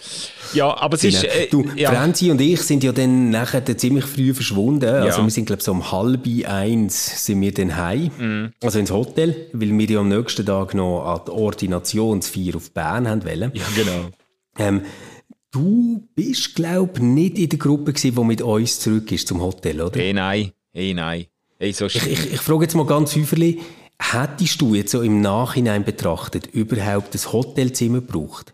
Ja, 0.54 0.76
aber 0.76 0.94
es 0.96 1.04
ist... 1.04 1.24
Äh, 1.24 1.46
du, 1.50 1.64
ja. 1.76 1.90
Franzi 1.90 2.30
und 2.30 2.40
ich 2.40 2.60
sind 2.62 2.82
ja 2.84 2.92
dann 2.92 3.30
nachher 3.30 3.64
ziemlich 3.76 4.04
früh 4.04 4.34
verschwunden. 4.34 4.84
Also 4.88 5.18
Ja. 5.20 5.24
wir 5.24 5.30
sind, 5.30 5.45
glaube 5.46 5.60
ich, 5.60 5.64
so 5.64 5.72
um 5.72 5.90
halb 5.90 6.26
eins 6.46 7.24
sind 7.24 7.40
wir 7.40 7.52
dann 7.52 7.76
heim. 7.76 8.10
Mhm. 8.18 8.52
Also 8.62 8.78
ins 8.78 8.90
Hotel, 8.90 9.48
weil 9.52 9.76
wir 9.76 9.86
ja 9.86 10.00
am 10.00 10.08
nächsten 10.08 10.44
Tag 10.44 10.74
noch 10.74 11.04
an 11.04 11.20
die 11.26 11.30
Ordinationsfeier 11.30 12.56
auf 12.56 12.70
Bern 12.72 13.08
haben 13.08 13.24
wollen. 13.24 13.52
ja, 13.54 13.64
genau. 13.74 14.10
Ähm, 14.58 14.82
du 15.50 16.06
bist, 16.14 16.54
glaube 16.54 16.92
ich, 16.96 17.02
nicht 17.02 17.38
in 17.38 17.48
der 17.48 17.58
Gruppe 17.58 17.92
gewesen, 17.92 18.14
die 18.14 18.24
mit 18.24 18.42
uns 18.42 18.80
zurück 18.80 19.10
ist 19.12 19.28
zum 19.28 19.40
Hotel, 19.40 19.80
oder? 19.80 19.98
Hey, 19.98 20.12
nein. 20.12 20.52
Hey, 20.72 20.94
nein. 20.94 21.26
Hey, 21.58 21.72
so 21.72 21.86
Ich, 21.86 22.06
ich, 22.06 22.32
ich 22.34 22.40
frage 22.40 22.64
jetzt 22.64 22.74
mal 22.74 22.86
ganz 22.86 23.16
häufig, 23.16 23.60
hättest 23.98 24.60
du 24.60 24.74
jetzt 24.74 24.92
so 24.92 25.02
im 25.02 25.20
Nachhinein 25.20 25.84
betrachtet 25.84 26.46
überhaupt 26.48 27.14
das 27.14 27.32
Hotelzimmer 27.32 28.00
gebraucht? 28.00 28.52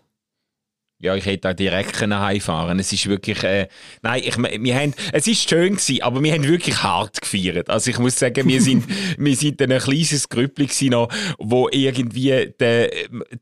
Ja, 1.03 1.15
ich 1.15 1.25
hätte 1.25 1.39
da 1.39 1.53
direkt 1.53 1.91
können 1.91 2.17
heimfahren. 2.17 2.79
Es 2.79 2.93
ist 2.93 3.09
wirklich, 3.09 3.43
äh, 3.43 3.67
nein, 4.01 4.21
ich, 4.23 4.37
wir 4.37 4.75
haben, 4.75 4.93
es 5.11 5.27
ist 5.27 5.49
schön 5.49 5.75
gewesen, 5.75 6.01
aber 6.01 6.23
wir 6.23 6.31
haben 6.31 6.47
wirklich 6.47 6.81
hart 6.81 7.19
gefeiert. 7.19 7.69
Also 7.69 7.91
ich 7.91 7.99
muss 7.99 8.17
sagen, 8.17 8.47
wir 8.47 8.61
sind, 8.61 8.85
wir 9.17 9.35
sind 9.35 9.61
ein 9.61 9.77
kleines 9.79 10.29
Grüppli 10.29 10.67
gewesen 10.67 10.91
noch, 10.91 11.09
wo 11.37 11.67
irgendwie, 11.69 12.53
der, 12.57 12.89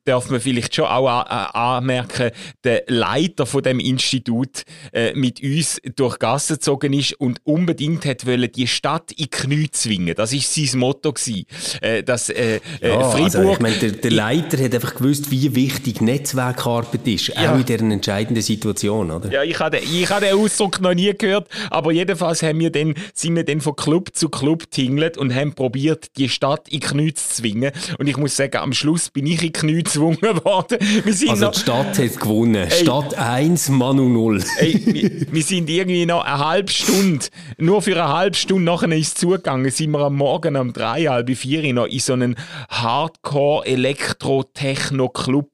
darf 0.06 0.32
man 0.32 0.42
vielleicht 0.42 0.74
schon 0.74 0.86
auch 0.86 1.08
anmerken, 1.08 2.32
der 2.64 2.84
Leiter 2.88 3.46
von 3.46 3.62
dem 3.62 3.80
Institut 3.80 4.64
äh, 4.92 5.14
mit 5.14 5.44
uns 5.44 5.80
durch 5.96 6.18
Gassen 6.18 6.56
gezogen 6.56 6.94
ist 6.94 7.14
und 7.14 7.42
unbedingt 7.44 8.06
hat 8.06 8.26
wollen, 8.26 8.52
die 8.52 8.66
Stadt 8.66 9.12
in 9.12 9.26
die 9.26 9.30
Knie 9.30 9.70
zwingen. 9.70 10.16
Das 10.16 10.34
ist 10.34 10.52
sein 10.52 10.80
Motto 10.80 11.14
gewesen. 11.14 11.46
Äh, 11.82 12.02
dass, 12.02 12.30
äh, 12.30 12.60
äh, 12.82 12.90
Ja, 12.90 13.08
Freiburg, 13.12 13.36
also 13.36 13.52
ich 13.54 13.60
meine, 13.60 13.76
der, 13.76 13.92
der 13.92 14.12
Leiter 14.12 14.64
hat 14.64 14.74
einfach 14.74 14.96
gewusst, 14.96 15.30
wie 15.30 15.54
wichtig 15.54 16.02
Netzwerkarbeit 16.02 17.08
ist, 17.08 17.28
Ja. 17.28 17.51
Auch 17.52 17.60
in 17.60 17.66
dieser 17.66 17.92
entscheidenden 17.92 18.44
Situation, 18.44 19.12
oder? 19.12 19.32
Ja, 19.32 19.44
ich 19.44 19.60
habe 19.60 19.80
ich 19.80 20.10
habe 20.10 20.26
den 20.26 20.36
Ausdruck 20.36 20.82
noch 20.82 20.94
nie 20.94 21.14
gehört, 21.18 21.48
aber 21.70 21.92
jedenfalls 21.92 22.44
haben 22.44 22.60
wir 22.60 22.72
dann, 22.72 22.94
sind 23.14 23.36
wir 23.36 23.44
dann 23.44 23.62
von 23.62 23.76
Club 23.76 24.10
zu 24.14 24.30
Club 24.30 24.70
tingelt 24.72 25.18
und 25.18 25.34
haben 25.34 25.54
probiert, 25.54 26.08
die 26.18 26.30
Stadt 26.30 26.68
in 26.70 26.80
Knie 26.80 27.14
zu 27.14 27.30
zwingen. 27.30 27.72
Und 27.98 28.08
ich 28.08 28.18
muss 28.18 28.36
sagen, 28.36 28.58
am 28.58 28.74
Schluss 28.74 29.10
bin 29.10 29.28
ich 29.28 29.44
in 29.44 29.54
Knie 29.54 29.84
gezwungen 29.84 30.22
worden. 30.44 30.78
Also 31.06 31.46
noch, 31.46 31.52
die 31.52 31.60
Stadt 31.60 31.98
hat 31.98 32.20
gewonnen. 32.20 32.70
Stadt 32.72 33.18
1, 33.18 33.70
Manu 33.70 34.10
0. 34.10 34.44
ey, 34.58 34.82
wir, 34.86 35.12
wir 35.32 35.44
sind 35.44 35.70
irgendwie 35.70 36.06
noch 36.06 36.24
eine 36.24 36.46
halbe 36.46 36.72
Stunde, 36.72 37.26
nur 37.58 37.82
für 37.82 38.02
eine 38.02 38.14
halbe 38.14 38.38
Stunde 38.38 38.66
nachher 38.66 38.92
ist 38.92 39.08
es 39.08 39.16
zugegangen, 39.16 39.72
sind 39.72 39.92
wir 39.92 40.00
am 40.00 40.16
Morgen 40.16 40.56
um 40.56 40.74
drei, 40.74 41.06
halb 41.06 41.30
vier 41.36 41.74
noch 41.74 41.86
in 41.86 42.00
so 42.00 42.14
einen 42.14 42.36
Hardcore-Elektro-Techno-Club 42.70 45.51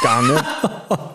gegangen. 0.00 0.40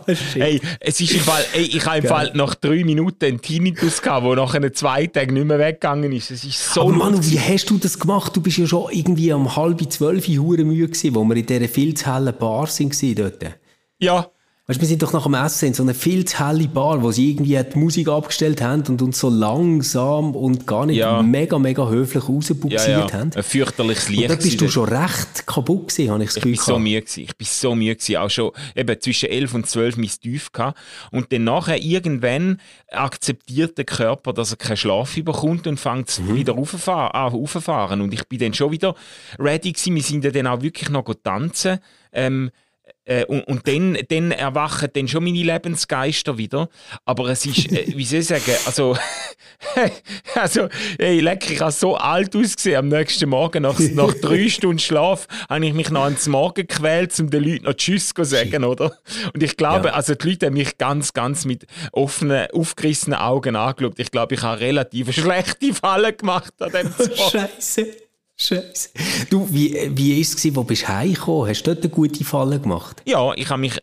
Ey, 0.35 0.61
es 0.79 1.01
ist 1.01 1.13
im 1.13 1.19
Fall, 1.19 1.43
ey, 1.53 1.63
ich 1.63 1.85
habe 1.85 1.97
im. 1.97 2.05
Fall 2.05 2.31
nach 2.33 2.55
drei 2.55 2.83
Minuten 2.85 3.25
einen 3.25 3.41
Tinnitus 3.41 4.01
gehabt, 4.01 4.25
der 4.25 4.35
nach 4.35 4.53
einem 4.53 4.73
zwei 4.73 5.05
Tagen 5.05 5.33
nicht 5.33 5.45
mehr 5.45 5.59
weggegangen 5.59 6.11
ist. 6.13 6.31
Es 6.31 6.45
ist 6.45 6.73
so 6.73 6.81
Aber 6.81 6.91
Manu, 6.91 7.19
wie 7.21 7.39
hast 7.39 7.69
du 7.69 7.77
das 7.77 7.99
gemacht? 7.99 8.35
Du 8.35 8.41
bist 8.41 8.57
ja 8.57 8.65
schon 8.65 8.89
irgendwie 8.91 9.33
um 9.33 9.53
halb 9.55 9.91
zwölf 9.91 10.27
Uhr 10.29 10.57
müde 10.57 10.87
gewesen, 10.87 11.15
wo 11.15 11.23
wir 11.25 11.35
in 11.35 11.45
dieser 11.45 11.67
viel 11.67 11.93
zu 11.93 12.13
hellen 12.13 12.33
Bar 12.37 12.67
sind 12.67 13.19
dort. 13.19 13.43
Ja, 13.99 14.29
Weißt 14.69 14.81
wir 14.81 14.87
sind 14.89 15.01
doch 15.01 15.13
nach 15.13 15.23
dem 15.23 15.33
Essen 15.33 15.67
in 15.69 15.73
so 15.73 15.81
einer 15.81 15.93
viel 15.93 16.25
zu 16.25 16.45
helle 16.45 16.67
Bar, 16.67 17.01
wo 17.01 17.09
sie 17.13 17.31
irgendwie 17.31 17.57
die 17.73 17.79
Musik 17.79 18.09
abgestellt 18.09 18.61
haben 18.61 18.83
und 18.89 19.01
uns 19.01 19.17
so 19.17 19.29
langsam 19.29 20.35
und 20.35 20.67
gar 20.67 20.85
nicht 20.85 20.97
Ja. 20.97 21.21
mega, 21.23 21.57
mega 21.57 21.87
höflich 21.87 22.21
ja, 22.21 22.29
rausbuxiert 22.29 22.87
ja. 22.89 23.13
haben. 23.13 23.31
Ein 23.33 23.43
fürchterliches 23.43 24.09
Und 24.09 24.15
Licht. 24.17 24.29
da 24.29 24.35
bist 24.35 24.59
du 24.59 24.67
schon 24.67 24.89
recht 24.89 25.47
kaputt 25.47 25.87
gewesen, 25.87 26.11
habe 26.11 26.21
ich 26.23 26.27
das 26.31 26.35
Ich 26.35 26.43
Gefühl 26.43 26.51
bin 26.51 26.59
so 26.59 26.65
gehabt. 26.73 26.83
müde 26.83 27.01
gewesen. 27.01 27.19
Ich 27.23 27.37
bin 27.37 27.47
so 27.49 27.75
müde 27.75 27.95
gewesen. 27.95 28.17
Auch 28.17 28.29
schon 28.29 28.51
eben 28.75 28.99
zwischen 29.01 29.29
11 29.29 29.53
und 29.53 29.67
12 29.69 29.95
mein 29.95 30.09
Tief 30.21 30.51
gehabt. 30.51 30.77
Und 31.11 31.31
dann 31.31 31.45
nachher 31.45 31.81
irgendwann 31.81 32.59
akzeptiert 32.91 33.77
der 33.77 33.85
Körper, 33.85 34.33
dass 34.33 34.51
er 34.51 34.57
keinen 34.57 34.75
Schlaf 34.75 35.15
bekommt 35.15 35.65
und 35.67 35.79
fängt 35.79 36.19
Mhm. 36.19 36.35
wieder 36.35 36.51
rauffahren, 36.55 37.11
an 37.13 37.31
rauffahren. 37.31 38.01
Und 38.01 38.13
ich 38.13 38.27
bin 38.27 38.39
dann 38.39 38.53
schon 38.53 38.71
wieder 38.71 38.95
ready 39.39 39.71
gewesen. 39.71 39.95
Wir 39.95 40.03
sind 40.03 40.25
ja 40.25 40.31
dann 40.31 40.47
auch 40.47 40.61
wirklich 40.61 40.89
noch 40.89 41.05
tanzen. 41.23 41.79
Ähm, 42.11 42.51
äh, 43.07 43.25
und, 43.25 43.41
und 43.47 43.67
dann, 43.67 43.97
dann 44.09 44.31
erwachen 44.31 44.89
dann 44.93 45.07
schon 45.07 45.23
meine 45.23 45.41
Lebensgeister 45.41 46.37
wieder. 46.37 46.69
Aber 47.05 47.29
es 47.29 47.45
ist, 47.45 47.71
äh, 47.71 47.85
wie 47.95 48.05
soll 48.05 48.19
ich 48.19 48.27
sagen, 48.27 48.51
also, 48.65 48.95
also 50.35 50.67
ey, 50.97 51.19
leck, 51.19 51.49
ich 51.49 51.59
habe 51.61 51.71
so 51.71 51.95
alt 51.95 52.35
ausgesehen 52.35 52.77
am 52.77 52.87
nächsten 52.89 53.29
Morgen. 53.29 53.63
Nach, 53.63 53.77
nach 53.79 54.13
drei 54.21 54.49
Stunden 54.49 54.79
Schlaf 54.79 55.27
habe 55.49 55.65
ich 55.65 55.73
mich 55.73 55.89
noch 55.89 56.03
ans 56.03 56.27
Morgen 56.27 56.67
gequält, 56.67 57.17
um 57.19 57.29
den 57.29 57.43
Leuten 57.43 57.65
noch 57.65 57.73
Tschüss 57.73 58.09
zu 58.13 58.23
sagen, 58.23 58.63
oder? 58.63 58.97
Und 59.33 59.41
ich 59.41 59.57
glaube, 59.57 59.87
Ja. 59.89 59.93
also 59.93 60.13
die 60.15 60.29
Leute 60.29 60.47
haben 60.47 60.53
mich 60.53 60.77
ganz, 60.77 61.13
ganz 61.13 61.45
mit 61.45 61.65
offenen, 61.91 62.47
aufgerissenen 62.51 63.19
Augen 63.19 63.55
angeschaut. 63.55 63.99
Ich 63.99 64.11
glaube, 64.11 64.35
ich 64.35 64.41
habe 64.41 64.59
relativ 64.59 65.13
schlechte 65.13 65.73
Fallen 65.73 66.15
gemacht 66.17 66.53
an 66.59 66.71
dem 66.71 66.93
Tag. 66.97 67.17
Scheiße. 67.31 67.87
Scheiße. 68.39 68.89
Du, 69.29 69.47
wie, 69.51 69.91
wie 69.95 70.19
ist 70.21 70.29
es 70.29 70.35
gewesen, 70.37 70.55
wo 70.55 70.63
bist 70.63 70.83
du 70.83 70.87
heimgekommen? 70.89 71.49
Hast 71.49 71.63
du 71.63 71.73
dort 71.73 71.83
eine 71.83 71.93
gute 71.93 72.23
Falle 72.23 72.59
gemacht? 72.59 73.01
Ja, 73.05 73.33
ich 73.33 73.49
habe 73.49 73.59
mich, 73.61 73.79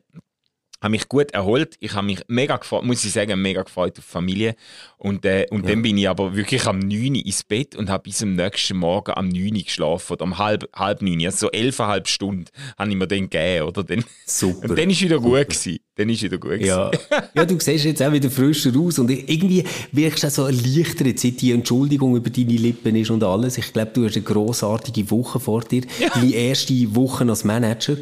habe 0.81 0.91
mich 0.91 1.09
gut 1.09 1.31
erholt. 1.33 1.77
Ich 1.81 1.95
habe 1.95 2.07
mich 2.07 2.21
mega 2.29 2.57
gefreut, 2.57 2.85
muss 2.85 3.05
ich 3.05 3.13
sagen, 3.13 3.41
mega 3.41 3.63
gefreut 3.63 3.99
auf 3.99 4.05
die 4.05 4.11
Familie. 4.11 4.55
Und, 4.99 5.25
äh, 5.25 5.47
und 5.51 5.69
dann 5.69 5.83
bin 5.83 5.99
ich 5.99 6.09
aber 6.09 6.37
wirklich 6.37 6.67
am 6.67 6.79
9 6.79 6.91
Uhr 6.91 7.27
ins 7.27 7.43
Bett 7.45 7.75
und 7.75 7.91
habe 7.91 8.05
bis 8.05 8.23
am 8.23 8.35
nächsten 8.35 8.77
Morgen 8.77 9.13
am 9.15 9.29
9 9.29 9.55
Uhr 9.55 9.63
geschlafen. 9.63 10.13
Oder 10.13 10.25
um 10.25 10.39
halb, 10.39 10.69
halb 10.75 11.03
9 11.03 11.19
Uhr. 11.21 11.27
Also 11.27 11.47
so 11.47 11.51
11,5 11.51 12.07
Stunden 12.07 12.45
habe 12.79 12.91
ich 12.91 12.97
mir 12.97 13.07
dann 13.07 13.31
gegeben, 13.31 13.67
oder? 13.67 13.85
Dann, 13.85 14.05
Super. 14.27 14.71
und 14.71 14.79
dann 14.79 14.91
ist 14.91 15.01
wieder 15.01 15.19
gut 15.19 15.49
gewesen. 15.49 15.79
Dann 15.97 16.09
ist 16.09 16.23
wieder 16.23 16.39
gut 16.39 16.51
gewesen. 16.51 16.67
Ja. 16.67 16.91
ja, 17.35 17.45
du 17.45 17.59
siehst 17.61 17.85
jetzt 17.85 18.03
auch 18.03 18.13
wieder 18.13 18.31
frischer 18.31 18.73
aus 18.77 18.99
und 18.99 19.11
irgendwie 19.11 19.65
wirkst 19.93 20.25
du 20.25 20.27
auch 20.27 20.33
so 20.33 20.47
erleichtert, 20.47 21.19
seit 21.19 21.41
die 21.41 21.53
Entschuldigung 21.53 22.17
über 22.17 22.31
deine 22.31 22.53
Lippen 22.53 22.97
ist 22.97 23.11
und 23.11 23.23
alles. 23.23 23.59
Ich 23.59 23.73
glaube, 23.73 23.93
du 23.95 24.05
hast 24.05 24.17
eine 24.17 24.25
grossartige 24.25 25.11
Woche 25.11 25.39
vor 25.39 25.63
dir, 25.63 25.83
deine 26.15 26.33
erste 26.33 26.75
Woche 26.95 27.27
als 27.29 27.45
Manager. 27.45 27.97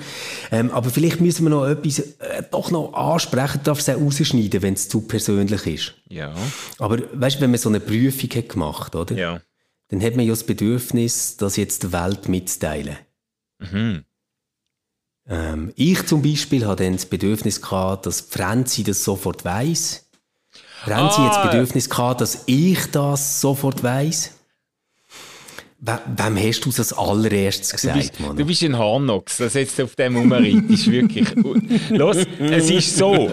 Ähm, 0.51 0.71
aber 0.71 0.91
vielleicht 0.91 1.21
müssen 1.21 1.45
wir 1.45 1.51
noch 1.51 1.67
etwas 1.67 1.99
äh, 1.99 2.43
doch 2.51 2.71
noch 2.73 2.93
ansprechen, 2.95 3.59
du 3.59 3.65
darfst 3.71 3.89
es 3.89 3.95
auch 3.95 4.01
rausschneiden, 4.01 4.63
wenn 4.63 4.75
es 4.75 4.89
zu 4.89 5.03
persönlich 5.03 5.67
ist. 5.67 5.95
Ja. 6.09 6.35
Aber 6.79 6.99
weißt 7.13 7.37
du, 7.37 7.41
wenn 7.43 7.51
man 7.51 7.59
so 7.61 7.69
eine 7.69 7.81
Prüfung 7.81 8.31
hat 8.31 8.49
gemacht, 8.49 8.95
oder? 8.97 9.15
ja. 9.17 9.41
Dann 9.89 10.03
hat 10.03 10.17
man 10.17 10.25
ja 10.25 10.33
das 10.33 10.45
Bedürfnis, 10.45 11.37
das 11.37 11.57
jetzt 11.57 11.83
der 11.83 11.93
Welt 11.93 12.27
mitzuteilen. 12.27 12.97
Mhm. 13.59 14.05
Ähm, 15.29 15.73
ich 15.77 16.07
zum 16.07 16.23
Beispiel 16.23 16.67
hatte 16.67 16.85
dann 16.85 16.95
das 16.95 17.05
Bedürfnis 17.07 17.61
gehabt, 17.61 18.07
dass 18.07 18.23
Franzi 18.23 18.83
das 18.85 19.05
sofort 19.05 19.45
weiß. 19.45 20.09
Franzi 20.85 21.21
hat 21.21 21.33
Ah. 21.33 21.43
das 21.45 21.51
Bedürfnis 21.53 21.91
gehabt, 21.91 22.21
dass 22.23 22.43
ich 22.47 22.91
das 22.91 23.41
sofort 23.41 23.83
weiß. 23.83 24.31
We 25.85 25.99
wem 26.17 26.37
hast 26.37 26.61
du 26.65 26.69
das 26.69 26.79
als 26.79 26.93
allererstes 26.93 27.71
Du 27.71 27.77
gesagt, 27.77 27.99
bist, 27.99 28.21
Mann? 28.21 28.37
du 28.37 28.45
bist 28.45 28.63
ein 28.63 28.79
Hornox, 28.79 29.39
das 29.39 29.55
jetzt 29.55 29.81
auf 29.81 29.97
dem 29.97 30.17
rumreitest, 30.17 30.87
wirklich. 30.93 31.29
Los, 31.91 32.19
es 32.39 32.71
ist 32.71 32.97
so, 32.97 33.29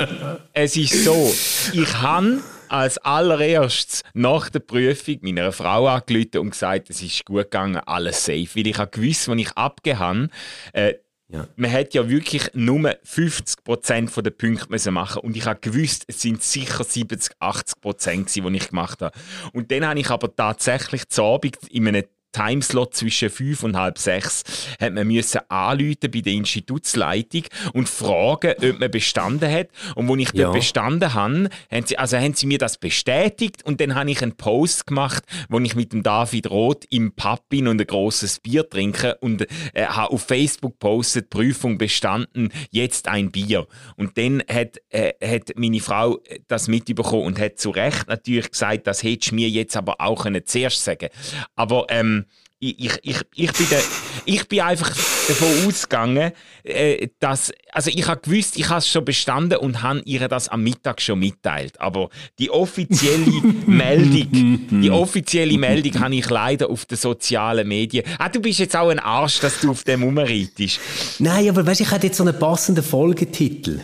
es 0.51 0.75
ist 0.75 1.03
so, 1.05 1.31
ich 1.73 1.93
habe 2.01 2.41
als 2.67 2.97
allererstes 2.99 4.01
nach 4.15 4.49
der 4.49 4.59
Prüfung 4.61 5.17
meiner 5.21 5.51
Frau 5.51 5.87
angerufen 5.87 6.39
und 6.39 6.49
gesagt, 6.51 6.89
es 6.89 7.03
ist 7.03 7.23
gut 7.23 7.43
gegangen, 7.43 7.81
alles 7.85 8.25
safe. 8.25 8.47
Weil 8.55 8.65
ich 8.65 8.77
habe 8.79 8.89
gewusst, 8.89 9.27
wenn 9.27 9.37
ich 9.39 9.51
habe, 9.55 10.29
äh, 10.73 10.95
Ja. 11.31 11.47
Man 11.55 11.69
hätte 11.69 11.99
ja 11.99 12.09
wirklich 12.09 12.49
nur 12.55 12.79
50% 13.05 14.21
der 14.23 14.31
Punkte 14.31 14.65
müssen 14.69 14.95
machen 14.95 15.21
und 15.21 15.37
ich 15.37 15.45
habe 15.45 15.59
gewusst, 15.59 16.05
es 16.07 16.21
sind 16.21 16.41
sicher 16.41 16.83
70, 16.83 17.35
80% 17.39 18.49
die 18.49 18.57
ich 18.57 18.69
gemacht 18.69 19.03
habe. 19.03 19.15
Und 19.53 19.69
dann 19.69 19.85
habe 19.85 19.99
ich 19.99 20.09
aber 20.09 20.35
tatsächlich 20.35 21.07
zu 21.09 21.23
Abend 21.23 21.57
in 21.69 21.87
einem 21.87 22.05
Timeslot 22.31 22.93
zwischen 22.95 23.29
fünf 23.29 23.63
und 23.63 23.77
halb 23.77 23.97
sechs 23.97 24.43
hat 24.79 24.93
man 24.93 25.07
müssen 25.07 25.41
anrufen 25.49 26.11
bei 26.11 26.21
der 26.21 26.33
Institutsleitung 26.33 27.43
und 27.73 27.89
fragen, 27.89 28.53
ob 28.61 28.79
man 28.79 28.91
bestanden 28.91 29.51
hat. 29.51 29.69
Und 29.95 30.07
wo 30.07 30.15
ich 30.15 30.31
ja. 30.33 30.45
dort 30.45 30.55
bestanden 30.55 31.13
habe, 31.13 31.49
haben 31.71 31.85
sie, 31.85 31.97
also 31.97 32.17
haben 32.17 32.33
sie 32.33 32.47
mir 32.47 32.57
das 32.57 32.77
bestätigt 32.77 33.63
und 33.63 33.81
dann 33.81 33.95
habe 33.95 34.11
ich 34.11 34.21
einen 34.21 34.35
Post 34.35 34.87
gemacht, 34.87 35.23
wo 35.49 35.59
ich 35.59 35.75
mit 35.75 35.93
dem 35.93 36.03
David 36.03 36.49
Roth 36.49 36.85
im 36.89 37.13
Pub 37.13 37.47
bin 37.49 37.67
und 37.67 37.79
ein 37.79 37.87
großes 37.87 38.39
Bier 38.39 38.69
trinke 38.69 39.15
und 39.21 39.47
äh, 39.73 39.85
habe 39.85 40.13
auf 40.13 40.23
Facebook 40.23 40.79
postet, 40.79 41.29
Prüfung 41.29 41.77
bestanden, 41.77 42.51
jetzt 42.71 43.07
ein 43.07 43.31
Bier. 43.31 43.67
Und 43.95 44.17
dann 44.17 44.43
hat, 44.51 44.77
äh, 44.89 45.13
hat 45.25 45.53
meine 45.55 45.79
Frau 45.79 46.19
das 46.47 46.67
mitbekommen 46.67 47.23
und 47.23 47.39
hat 47.39 47.59
zu 47.59 47.69
Recht 47.71 48.07
natürlich 48.07 48.51
gesagt, 48.51 48.87
das 48.87 49.03
hättest 49.03 49.31
du 49.31 49.35
mir 49.35 49.49
jetzt 49.49 49.75
aber 49.75 49.99
auch 49.99 50.25
zuerst 50.45 50.83
sagen 50.83 51.09
Aber 51.55 51.87
ähm, 51.89 52.18
ich, 52.59 52.99
ich, 53.03 53.21
ich, 53.35 53.53
bin 53.53 53.69
der, 53.69 53.81
ich 54.25 54.47
bin 54.47 54.59
einfach 54.59 54.89
davon 54.89 55.47
ausgegangen, 55.65 56.33
äh, 56.63 57.07
dass, 57.19 57.53
also 57.71 57.89
ich 57.93 58.05
habe 58.07 58.19
gewusst, 58.19 58.57
ich 58.57 58.67
habe 58.67 58.79
es 58.79 58.89
schon 58.89 59.05
bestanden 59.05 59.59
und 59.59 59.81
habe 59.81 60.01
ihr 60.03 60.27
das 60.27 60.49
am 60.49 60.63
Mittag 60.63 61.01
schon 61.01 61.19
mitteilt. 61.19 61.79
Aber 61.79 62.09
die 62.37 62.49
offizielle 62.49 63.41
Meldung, 63.65 64.67
die 64.81 64.91
offizielle 64.91 65.57
Meldung 65.57 66.01
habe 66.01 66.15
ich 66.15 66.29
leider 66.29 66.69
auf 66.69 66.85
den 66.85 66.97
sozialen 66.97 67.65
Medien. 67.65 68.05
Ah, 68.17 68.27
du 68.27 68.41
bist 68.41 68.59
jetzt 68.59 68.75
auch 68.75 68.89
ein 68.89 68.99
Arsch, 68.99 69.39
dass 69.39 69.61
du 69.61 69.71
auf 69.71 69.85
dem 69.85 70.03
rumreitest. 70.03 70.79
Nein, 71.19 71.49
aber 71.49 71.65
weißt, 71.65 71.81
ich 71.81 71.91
hätte 71.91 72.07
jetzt 72.07 72.17
so 72.17 72.23
einen 72.23 72.37
passenden 72.37 72.83
Folgetitel. 72.83 73.79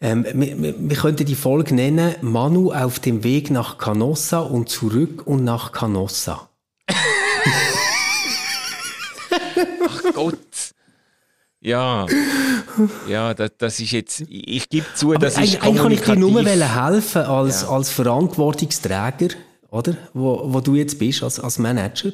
Ähm, 0.00 0.24
wir, 0.32 0.74
wir 0.78 0.96
könnten 0.96 1.26
die 1.26 1.34
Folge 1.34 1.74
nennen 1.74 2.14
Manu 2.22 2.72
auf 2.72 3.00
dem 3.00 3.24
Weg 3.24 3.50
nach 3.50 3.78
Canossa 3.78 4.38
und 4.38 4.68
zurück 4.68 5.26
und 5.26 5.42
nach 5.42 5.72
Canossa. 5.72 6.48
Ach 9.86 10.02
Gott. 10.14 10.72
Ja, 11.62 12.06
ja, 13.06 13.34
das, 13.34 13.50
das 13.58 13.80
ist 13.80 13.90
jetzt, 13.90 14.24
ich 14.30 14.66
gebe 14.70 14.86
zu, 14.94 15.12
das 15.12 15.36
Aber 15.36 15.44
ist 15.44 15.62
Eigentlich 15.62 15.76
kann 15.82 15.92
ich 15.92 16.00
dir 16.00 16.16
nur 16.16 16.42
helfen 16.42 17.22
als, 17.22 17.62
ja. 17.62 17.68
als 17.68 17.90
Verantwortungsträger, 17.90 19.28
oder? 19.70 19.94
Wo, 20.14 20.42
wo 20.46 20.60
du 20.60 20.74
jetzt 20.74 20.98
bist, 20.98 21.22
als, 21.22 21.38
als 21.38 21.58
Manager. 21.58 22.12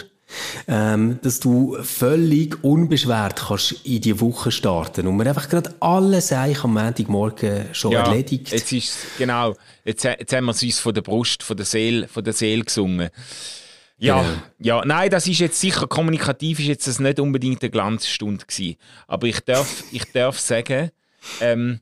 Ähm, 0.66 1.20
dass 1.22 1.38
du 1.38 1.76
völlig 1.82 2.64
unbeschwert 2.64 3.44
kannst 3.46 3.76
in 3.84 4.00
die 4.00 4.20
Woche 4.20 4.50
starten 4.50 5.06
und 5.06 5.16
man 5.16 5.28
einfach 5.28 5.48
gerade 5.48 5.72
alles 5.78 6.32
eigentlich 6.32 6.64
am 6.64 6.74
Montagmorgen 6.74 7.66
schon 7.72 7.92
ja, 7.92 8.02
erledigt. 8.02 8.50
Jetzt 8.50 8.72
ist 8.72 8.96
genau, 9.18 9.54
jetzt, 9.84 10.02
jetzt 10.02 10.32
haben 10.32 10.46
wir 10.46 10.50
es 10.50 10.64
uns 10.64 10.80
von 10.80 10.92
der 10.92 11.02
Brust, 11.02 11.44
von 11.44 11.56
der 11.56 11.64
Seele, 11.64 12.08
von 12.08 12.24
der 12.24 12.32
Seele 12.32 12.64
gesungen. 12.64 13.10
Ja, 13.98 14.22
genau. 14.22 14.34
ja, 14.58 14.84
nein, 14.84 15.10
das 15.10 15.26
ist 15.26 15.38
jetzt 15.38 15.60
sicher 15.60 15.86
kommunikativ, 15.86 16.58
ist 16.58 16.66
jetzt 16.66 16.86
das 16.86 17.00
nicht 17.00 17.18
unbedingt 17.18 17.62
eine 17.62 17.70
Glanzstunde 17.70 18.44
gewesen. 18.44 18.76
Aber 19.06 19.26
ich 19.26 19.40
darf, 19.40 19.84
ich 19.92 20.04
darf 20.12 20.38
sagen, 20.38 20.90
ähm, 21.40 21.80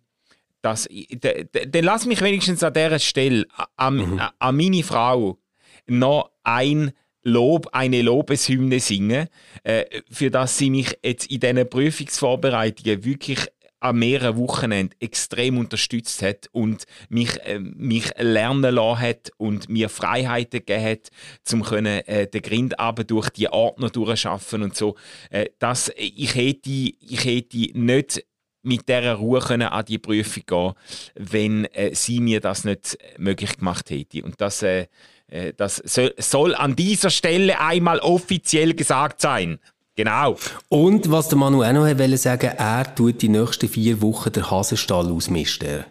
dass, 0.62 0.88
dann 0.88 1.85
lass 1.85 2.06
mich 2.06 2.21
wenigstens 2.23 2.62
an 2.62 2.73
dieser 2.73 2.99
Stelle 2.99 3.47
an, 3.76 3.97
mhm. 3.97 4.23
an 4.38 4.56
meine 4.56 4.83
Frau 4.83 5.38
noch 5.87 6.30
ein 6.42 6.92
Lob, 7.23 7.68
eine 7.73 8.02
Lobeshymne 8.02 8.80
singen, 8.80 9.28
äh, 9.62 9.85
für 10.11 10.30
das 10.30 10.59
sie 10.59 10.71
mich 10.71 10.97
jetzt 11.02 11.30
in 11.30 11.40
diesen 11.40 11.68
Prüfungsvorbereitungen 11.68 13.04
wirklich 13.04 13.49
an 13.84 13.98
mehreren 13.98 14.38
Wochenenden 14.38 14.98
extrem 14.98 15.58
unterstützt 15.58 16.22
hat 16.22 16.48
und 16.52 16.84
mich, 17.10 17.38
äh, 17.44 17.58
mich 17.58 18.10
lernen 18.18 18.74
lassen 18.74 19.00
hat 19.00 19.30
und 19.36 19.68
mir 19.68 19.90
Freiheiten 19.90 20.60
gegeben 20.60 20.84
hat, 20.84 21.10
um 21.52 21.86
äh, 21.86 22.26
den 22.26 22.42
Grindabend 22.42 23.10
durch 23.10 23.28
die 23.28 23.48
Ordner 23.48 23.90
durchschaffen 23.90 24.62
und 24.62 24.74
so. 24.74 24.96
Äh, 25.30 25.50
das, 25.58 25.92
ich, 25.96 26.34
hätte, 26.34 26.70
ich 26.70 27.24
hätte 27.24 27.78
nicht 27.78 28.24
mit 28.62 28.88
dieser 28.88 29.14
Ruhe 29.14 29.40
können 29.40 29.68
an 29.68 29.84
die 29.84 29.98
Prüfung 29.98 30.42
gehen 30.46 30.72
wenn 31.14 31.66
äh, 31.66 31.94
sie 31.94 32.20
mir 32.20 32.40
das 32.40 32.64
nicht 32.64 32.96
möglich 33.18 33.58
gemacht 33.58 33.90
hätte. 33.90 34.24
Und 34.24 34.40
das, 34.40 34.62
äh, 34.62 34.86
äh 35.28 35.52
das 35.54 35.76
soll, 35.76 36.14
soll 36.16 36.54
an 36.54 36.74
dieser 36.74 37.10
Stelle 37.10 37.60
einmal 37.60 37.98
offiziell 37.98 38.72
gesagt 38.72 39.20
sein. 39.20 39.58
Genau. 39.96 40.36
Und 40.68 41.10
was 41.10 41.28
der 41.28 41.38
Manu 41.38 41.62
auch 41.62 41.72
noch 41.72 41.82
wollte 41.82 42.16
sagen, 42.16 42.50
er 42.56 42.94
tut 42.94 43.22
die 43.22 43.28
nächsten 43.28 43.68
vier 43.68 44.02
Wochen 44.02 44.32
den 44.32 44.50
Hasenstall 44.50 45.10
ausmisten. 45.10 45.84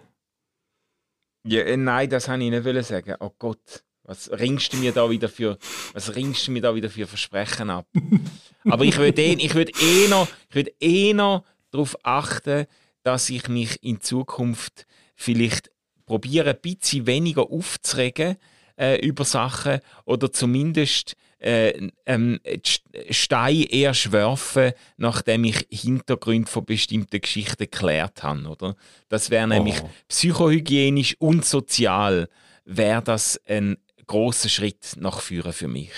Ja, 1.46 1.62
äh, 1.62 1.78
nein, 1.78 2.10
das 2.10 2.28
habe 2.28 2.44
ich 2.44 2.52
nicht 2.52 2.86
sagen. 2.86 3.16
Oh 3.20 3.32
Gott, 3.38 3.84
was 4.04 4.30
ringst 4.32 4.74
du 4.74 4.78
mir 4.78 4.92
da 4.92 5.10
wieder 5.10 5.30
für, 5.30 5.58
was 5.94 6.16
ringst 6.16 6.48
du 6.48 6.52
mir 6.52 6.62
da 6.62 6.76
wieder 6.76 6.90
für 6.90 7.08
Versprechen 7.08 7.70
ab? 7.70 7.88
Aber 8.70 8.84
ich 8.84 8.98
würde 8.98 9.22
eh, 9.22 9.34
ich 9.34 9.56
würde 9.56 9.72
eh 9.82 10.08
noch, 10.10 10.28
ich 10.50 10.56
würde 10.56 10.72
eh 10.82 11.14
noch 11.14 11.44
darauf 11.72 11.98
achten, 12.04 12.66
dass 13.04 13.30
ich 13.30 13.48
mich 13.48 13.82
in 13.84 14.02
Zukunft 14.02 14.86
vielleicht 15.16 15.70
probiere, 16.06 16.52
ein 16.52 16.62
bisschen 16.62 17.08
weniger 17.08 17.50
aufzuregen 17.50 18.38
äh, 18.78 19.06
über 19.06 19.26
Sachen 19.26 19.80
oder 20.06 20.32
zumindest 20.32 21.16
äh, 21.44 21.90
ähm, 22.06 22.40
Stein 23.10 23.64
erst 23.70 24.12
werfen, 24.12 24.72
nachdem 24.98 25.44
ich 25.44 25.68
Hintergründe 25.70 26.50
von 26.50 26.66
bestimmten 26.66 27.22
Geschichten 27.22 27.58
geklärt 27.58 28.24
habe. 28.24 28.48
Oder? 28.48 28.76
Das 29.10 29.30
wäre 29.30 29.48
nämlich 29.48 29.82
oh. 29.84 29.90
psychohygienisch 30.08 31.16
und 31.20 31.46
sozial 31.46 32.30
wäre 32.66 33.02
das 33.02 33.40
ein 33.46 33.78
großer 34.08 34.50
Schritt 34.50 34.96
nach 34.98 35.20
vorne 35.20 35.54
für 35.54 35.68
mich. 35.68 35.92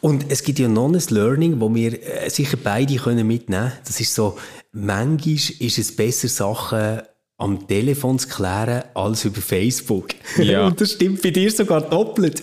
Und 0.00 0.30
es 0.30 0.44
gibt 0.44 0.58
ja 0.58 0.68
noch 0.68 0.92
ein 0.92 1.02
Learning, 1.08 1.60
wo 1.60 1.74
wir 1.74 2.00
äh, 2.02 2.28
sicher 2.28 2.58
beide 2.62 2.96
können 2.96 3.26
mitnehmen 3.26 3.70
können. 3.70 3.78
Das 3.84 4.00
ist 4.00 4.14
so, 4.14 4.38
manchmal 4.72 5.34
ist 5.34 5.78
es 5.78 5.96
besser, 5.96 6.28
Sachen 6.28 7.02
am 7.42 7.66
Telefon 7.66 8.18
zu 8.20 8.28
klären 8.28 8.84
als 8.94 9.24
über 9.24 9.40
Facebook. 9.40 10.10
Ja. 10.38 10.66
Und 10.66 10.80
das 10.80 10.92
stimmt 10.92 11.22
bei 11.22 11.30
dir 11.30 11.50
sogar 11.50 11.80
doppelt. 11.80 12.42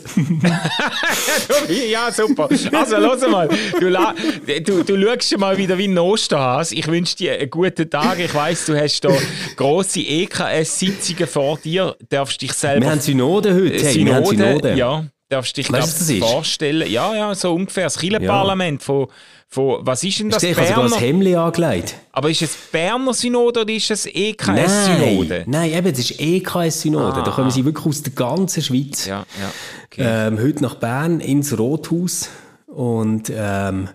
ja, 1.90 2.12
super. 2.12 2.50
Also, 2.74 2.98
los 2.98 3.22
mal. 3.22 3.48
Du, 3.80 4.62
du, 4.62 4.84
du 4.84 5.02
schaust 5.02 5.30
schon 5.30 5.40
mal 5.40 5.58
wieder 5.58 5.78
wie 5.78 5.88
ein 5.88 5.98
Osterhas. 5.98 6.74
Ich 6.74 6.88
wünsche 6.88 7.16
dir 7.16 7.40
einen 7.40 7.50
guten 7.50 7.90
Tag. 7.90 8.20
Ich 8.20 8.34
weiss, 8.36 8.66
du 8.66 8.76
hast 8.78 9.00
da 9.02 9.10
grosse 9.56 10.02
EKS-Sitzungen 10.02 11.28
vor 11.28 11.58
dir. 11.58 11.96
Darfst 12.10 12.42
dich 12.42 12.52
selber... 12.52 12.86
Wir 12.86 12.92
haben 12.92 13.00
Synode 13.00 13.54
heute. 13.54 13.82
Hey, 13.82 13.94
Synode, 13.94 14.28
Synode. 14.28 14.76
ja. 14.76 15.06
Darfst 15.30 15.56
dich 15.56 15.72
weißt, 15.72 16.08
glaub, 16.08 16.30
vorstellen. 16.32 16.90
Ja, 16.90 17.16
ja, 17.16 17.36
so 17.36 17.54
ungefähr. 17.54 17.84
Das 17.84 18.00
Kirchenparlament 18.00 18.82
ja. 18.82 18.86
von 18.86 19.08
von, 19.52 19.80
was 19.82 20.04
ist 20.04 20.20
denn 20.20 20.30
das? 20.30 20.44
Ich 20.44 20.56
habe 20.56 20.68
sogar 20.68 21.00
Hemd 21.02 21.36
angelegt. 21.36 21.96
Aber 22.12 22.30
ist 22.30 22.44
es 22.44 22.56
Berner 22.72 23.16
Synode 23.16 23.62
oder 23.62 23.74
ist 23.74 23.90
es 23.90 24.06
EKS-Synode? 24.06 25.46
Nein, 25.48 25.72
nein, 25.72 25.74
eben, 25.74 25.88
es 25.88 26.00
ist 26.00 26.20
EKS-Synode. 26.20 27.16
Ah. 27.16 27.24
Da 27.24 27.32
kommen 27.32 27.50
sie 27.50 27.66
wirklich 27.66 27.84
aus 27.84 28.04
der 28.04 28.14
ganzen 28.14 28.62
Schweiz. 28.62 29.08
Ja, 29.08 29.26
ja. 29.40 29.52
Okay. 29.86 30.04
Ähm, 30.06 30.40
heute 30.40 30.62
nach 30.62 30.76
Bern 30.76 31.20
ins 31.20 31.58
Rothaus. 31.58 32.30
Und 32.68 33.32
ähm, 33.36 33.90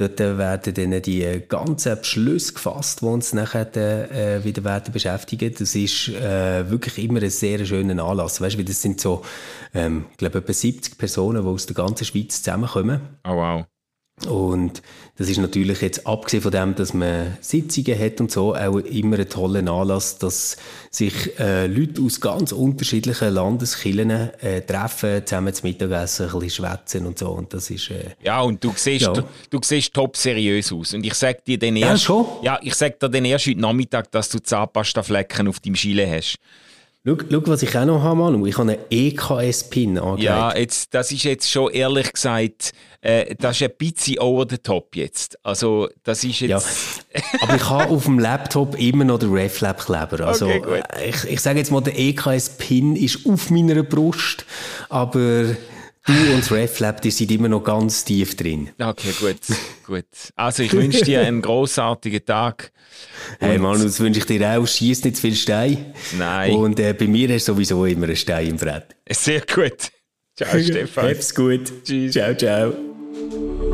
dort 0.00 0.18
werden 0.18 0.74
dann 0.74 1.02
die 1.02 1.42
ganzen 1.48 1.98
Beschlüsse 1.98 2.54
gefasst, 2.54 3.02
die 3.02 3.06
uns 3.06 3.32
nachher 3.32 3.76
äh, 3.76 4.42
wieder 4.44 4.64
werden 4.64 4.92
beschäftigen. 4.92 5.54
Das 5.58 5.74
ist 5.74 6.08
äh, 6.08 6.68
wirklich 6.70 7.04
immer 7.04 7.22
ein 7.22 7.30
sehr 7.30 7.64
schöner 7.64 8.02
Anlass. 8.02 8.40
Weißt 8.40 8.58
du, 8.58 8.64
das 8.64 8.80
sind 8.80 9.00
so, 9.00 9.22
ähm, 9.74 10.06
ich 10.10 10.16
glaube, 10.16 10.38
etwa 10.38 10.52
70 10.52 10.96
Personen, 10.96 11.42
die 11.42 11.48
aus 11.48 11.66
der 11.66 11.76
ganzen 11.76 12.04
Schweiz 12.04 12.42
zusammenkommen. 12.42 13.00
Oh 13.24 13.36
wow. 13.36 13.66
Und 14.28 14.82
das 15.16 15.28
ist 15.28 15.38
natürlich 15.38 15.82
jetzt, 15.82 16.06
abgesehen 16.06 16.42
von 16.42 16.50
dem, 16.50 16.74
dass 16.74 16.94
man 16.94 17.36
Sitzungen 17.40 17.98
hat 17.98 18.20
und 18.20 18.30
so, 18.30 18.54
auch 18.54 18.78
immer 18.78 19.18
ein 19.18 19.28
toller 19.28 19.70
Anlass, 19.70 20.18
dass 20.18 20.56
sich 20.90 21.38
äh, 21.38 21.66
Leute 21.66 22.02
aus 22.02 22.20
ganz 22.20 22.52
unterschiedlichen 22.52 23.34
Landeskirchen 23.34 24.10
äh, 24.10 24.62
treffen, 24.62 25.26
zusammen 25.26 25.52
zum 25.52 25.68
Mittagessen, 25.68 26.26
ein 26.26 26.32
bisschen 26.32 26.64
schwätzen 26.64 27.06
und 27.06 27.18
so. 27.18 27.30
Und 27.30 27.52
das 27.52 27.70
ist, 27.70 27.90
äh, 27.90 28.10
ja, 28.22 28.40
und 28.40 28.64
du 28.64 28.72
siehst, 28.74 29.06
ja. 29.06 29.12
du, 29.12 29.22
du 29.50 29.58
siehst 29.62 29.92
top 29.92 30.16
seriös 30.16 30.72
aus. 30.72 30.94
Und 30.94 31.04
ich 31.04 31.14
sag 31.14 31.44
dir 31.44 31.58
dann 31.58 31.76
erst, 31.76 32.08
ja, 32.08 32.26
ja, 32.42 32.58
ich 32.62 32.74
sag 32.74 32.98
dir 32.98 33.08
dann 33.08 33.24
erst 33.24 33.46
heute 33.46 33.60
Nachmittag, 33.60 34.10
dass 34.10 34.28
du 34.28 34.38
Zahnpasta-Flecken 34.38 35.48
auf 35.48 35.60
deinem 35.60 35.76
Schiele 35.76 36.10
hast. 36.10 36.38
Schau, 37.02 37.16
schau, 37.30 37.40
was 37.46 37.62
ich 37.62 37.78
auch 37.78 37.86
noch 37.86 38.02
habe, 38.02 38.16
Manu. 38.16 38.44
Ich 38.46 38.58
habe 38.58 38.72
einen 38.72 38.80
EKS-Pin 38.90 39.98
angelegt. 39.98 40.22
Ja, 40.22 40.54
jetzt, 40.54 40.92
das 40.92 41.10
ist 41.10 41.22
jetzt 41.22 41.50
schon 41.50 41.72
ehrlich 41.72 42.12
gesagt, 42.12 42.72
äh, 43.00 43.34
das 43.36 43.56
ist 43.56 43.62
ein 43.62 43.74
bisschen 43.78 44.18
over 44.18 44.44
the 44.48 44.58
top 44.58 44.94
jetzt. 44.94 45.38
Also, 45.42 45.88
das 46.02 46.22
ist 46.24 46.40
jetzt... 46.40 46.50
Ja, 47.14 47.22
aber 47.40 47.56
ich 47.56 47.70
habe 47.70 47.94
auf 47.94 48.04
dem 48.04 48.18
Laptop 48.18 48.78
immer 48.78 49.04
noch 49.04 49.18
den 49.18 49.32
RefLab-Kleber. 49.32 50.26
Also, 50.26 50.46
okay, 50.46 50.82
ich, 51.08 51.24
ich 51.24 51.40
sage 51.40 51.58
jetzt 51.58 51.70
mal, 51.70 51.80
der 51.80 51.98
EKS-Pin 51.98 52.96
ist 52.96 53.24
auf 53.26 53.48
meiner 53.48 53.82
Brust, 53.82 54.44
aber 54.90 55.56
Du 56.06 56.12
und 56.12 56.38
das 56.40 56.50
RefLab, 56.50 57.02
die 57.02 57.10
sind 57.10 57.30
immer 57.30 57.48
noch 57.48 57.62
ganz 57.62 58.04
tief 58.04 58.34
drin. 58.34 58.70
Okay, 58.78 59.12
gut, 59.20 59.36
gut. 59.86 60.06
Also 60.34 60.62
ich 60.62 60.72
wünsche 60.72 61.04
dir 61.04 61.20
einen 61.20 61.42
großartigen 61.42 62.24
Tag. 62.24 62.72
Hey 63.38 63.58
Manu, 63.58 63.84
das 63.84 64.00
wünsche 64.00 64.20
ich 64.20 64.26
dir 64.26 64.48
auch. 64.48 64.66
Schieß 64.66 65.04
nicht 65.04 65.16
zu 65.16 65.22
viel 65.22 65.34
Stein. 65.34 65.94
Nein. 66.18 66.54
Und 66.54 66.80
äh, 66.80 66.94
bei 66.94 67.06
mir 67.06 67.30
ist 67.30 67.46
sowieso 67.46 67.84
immer 67.84 68.08
ein 68.08 68.16
Stein 68.16 68.48
im 68.48 68.56
Brett. 68.56 68.96
Sehr 69.10 69.42
gut. 69.42 69.90
Ciao, 70.36 70.58
Stefan. 70.62 71.08
Hab's 71.08 71.34
gut. 71.34 71.70
Tschüss. 71.84 72.12
Ciao, 72.12 72.34
ciao. 72.34 73.69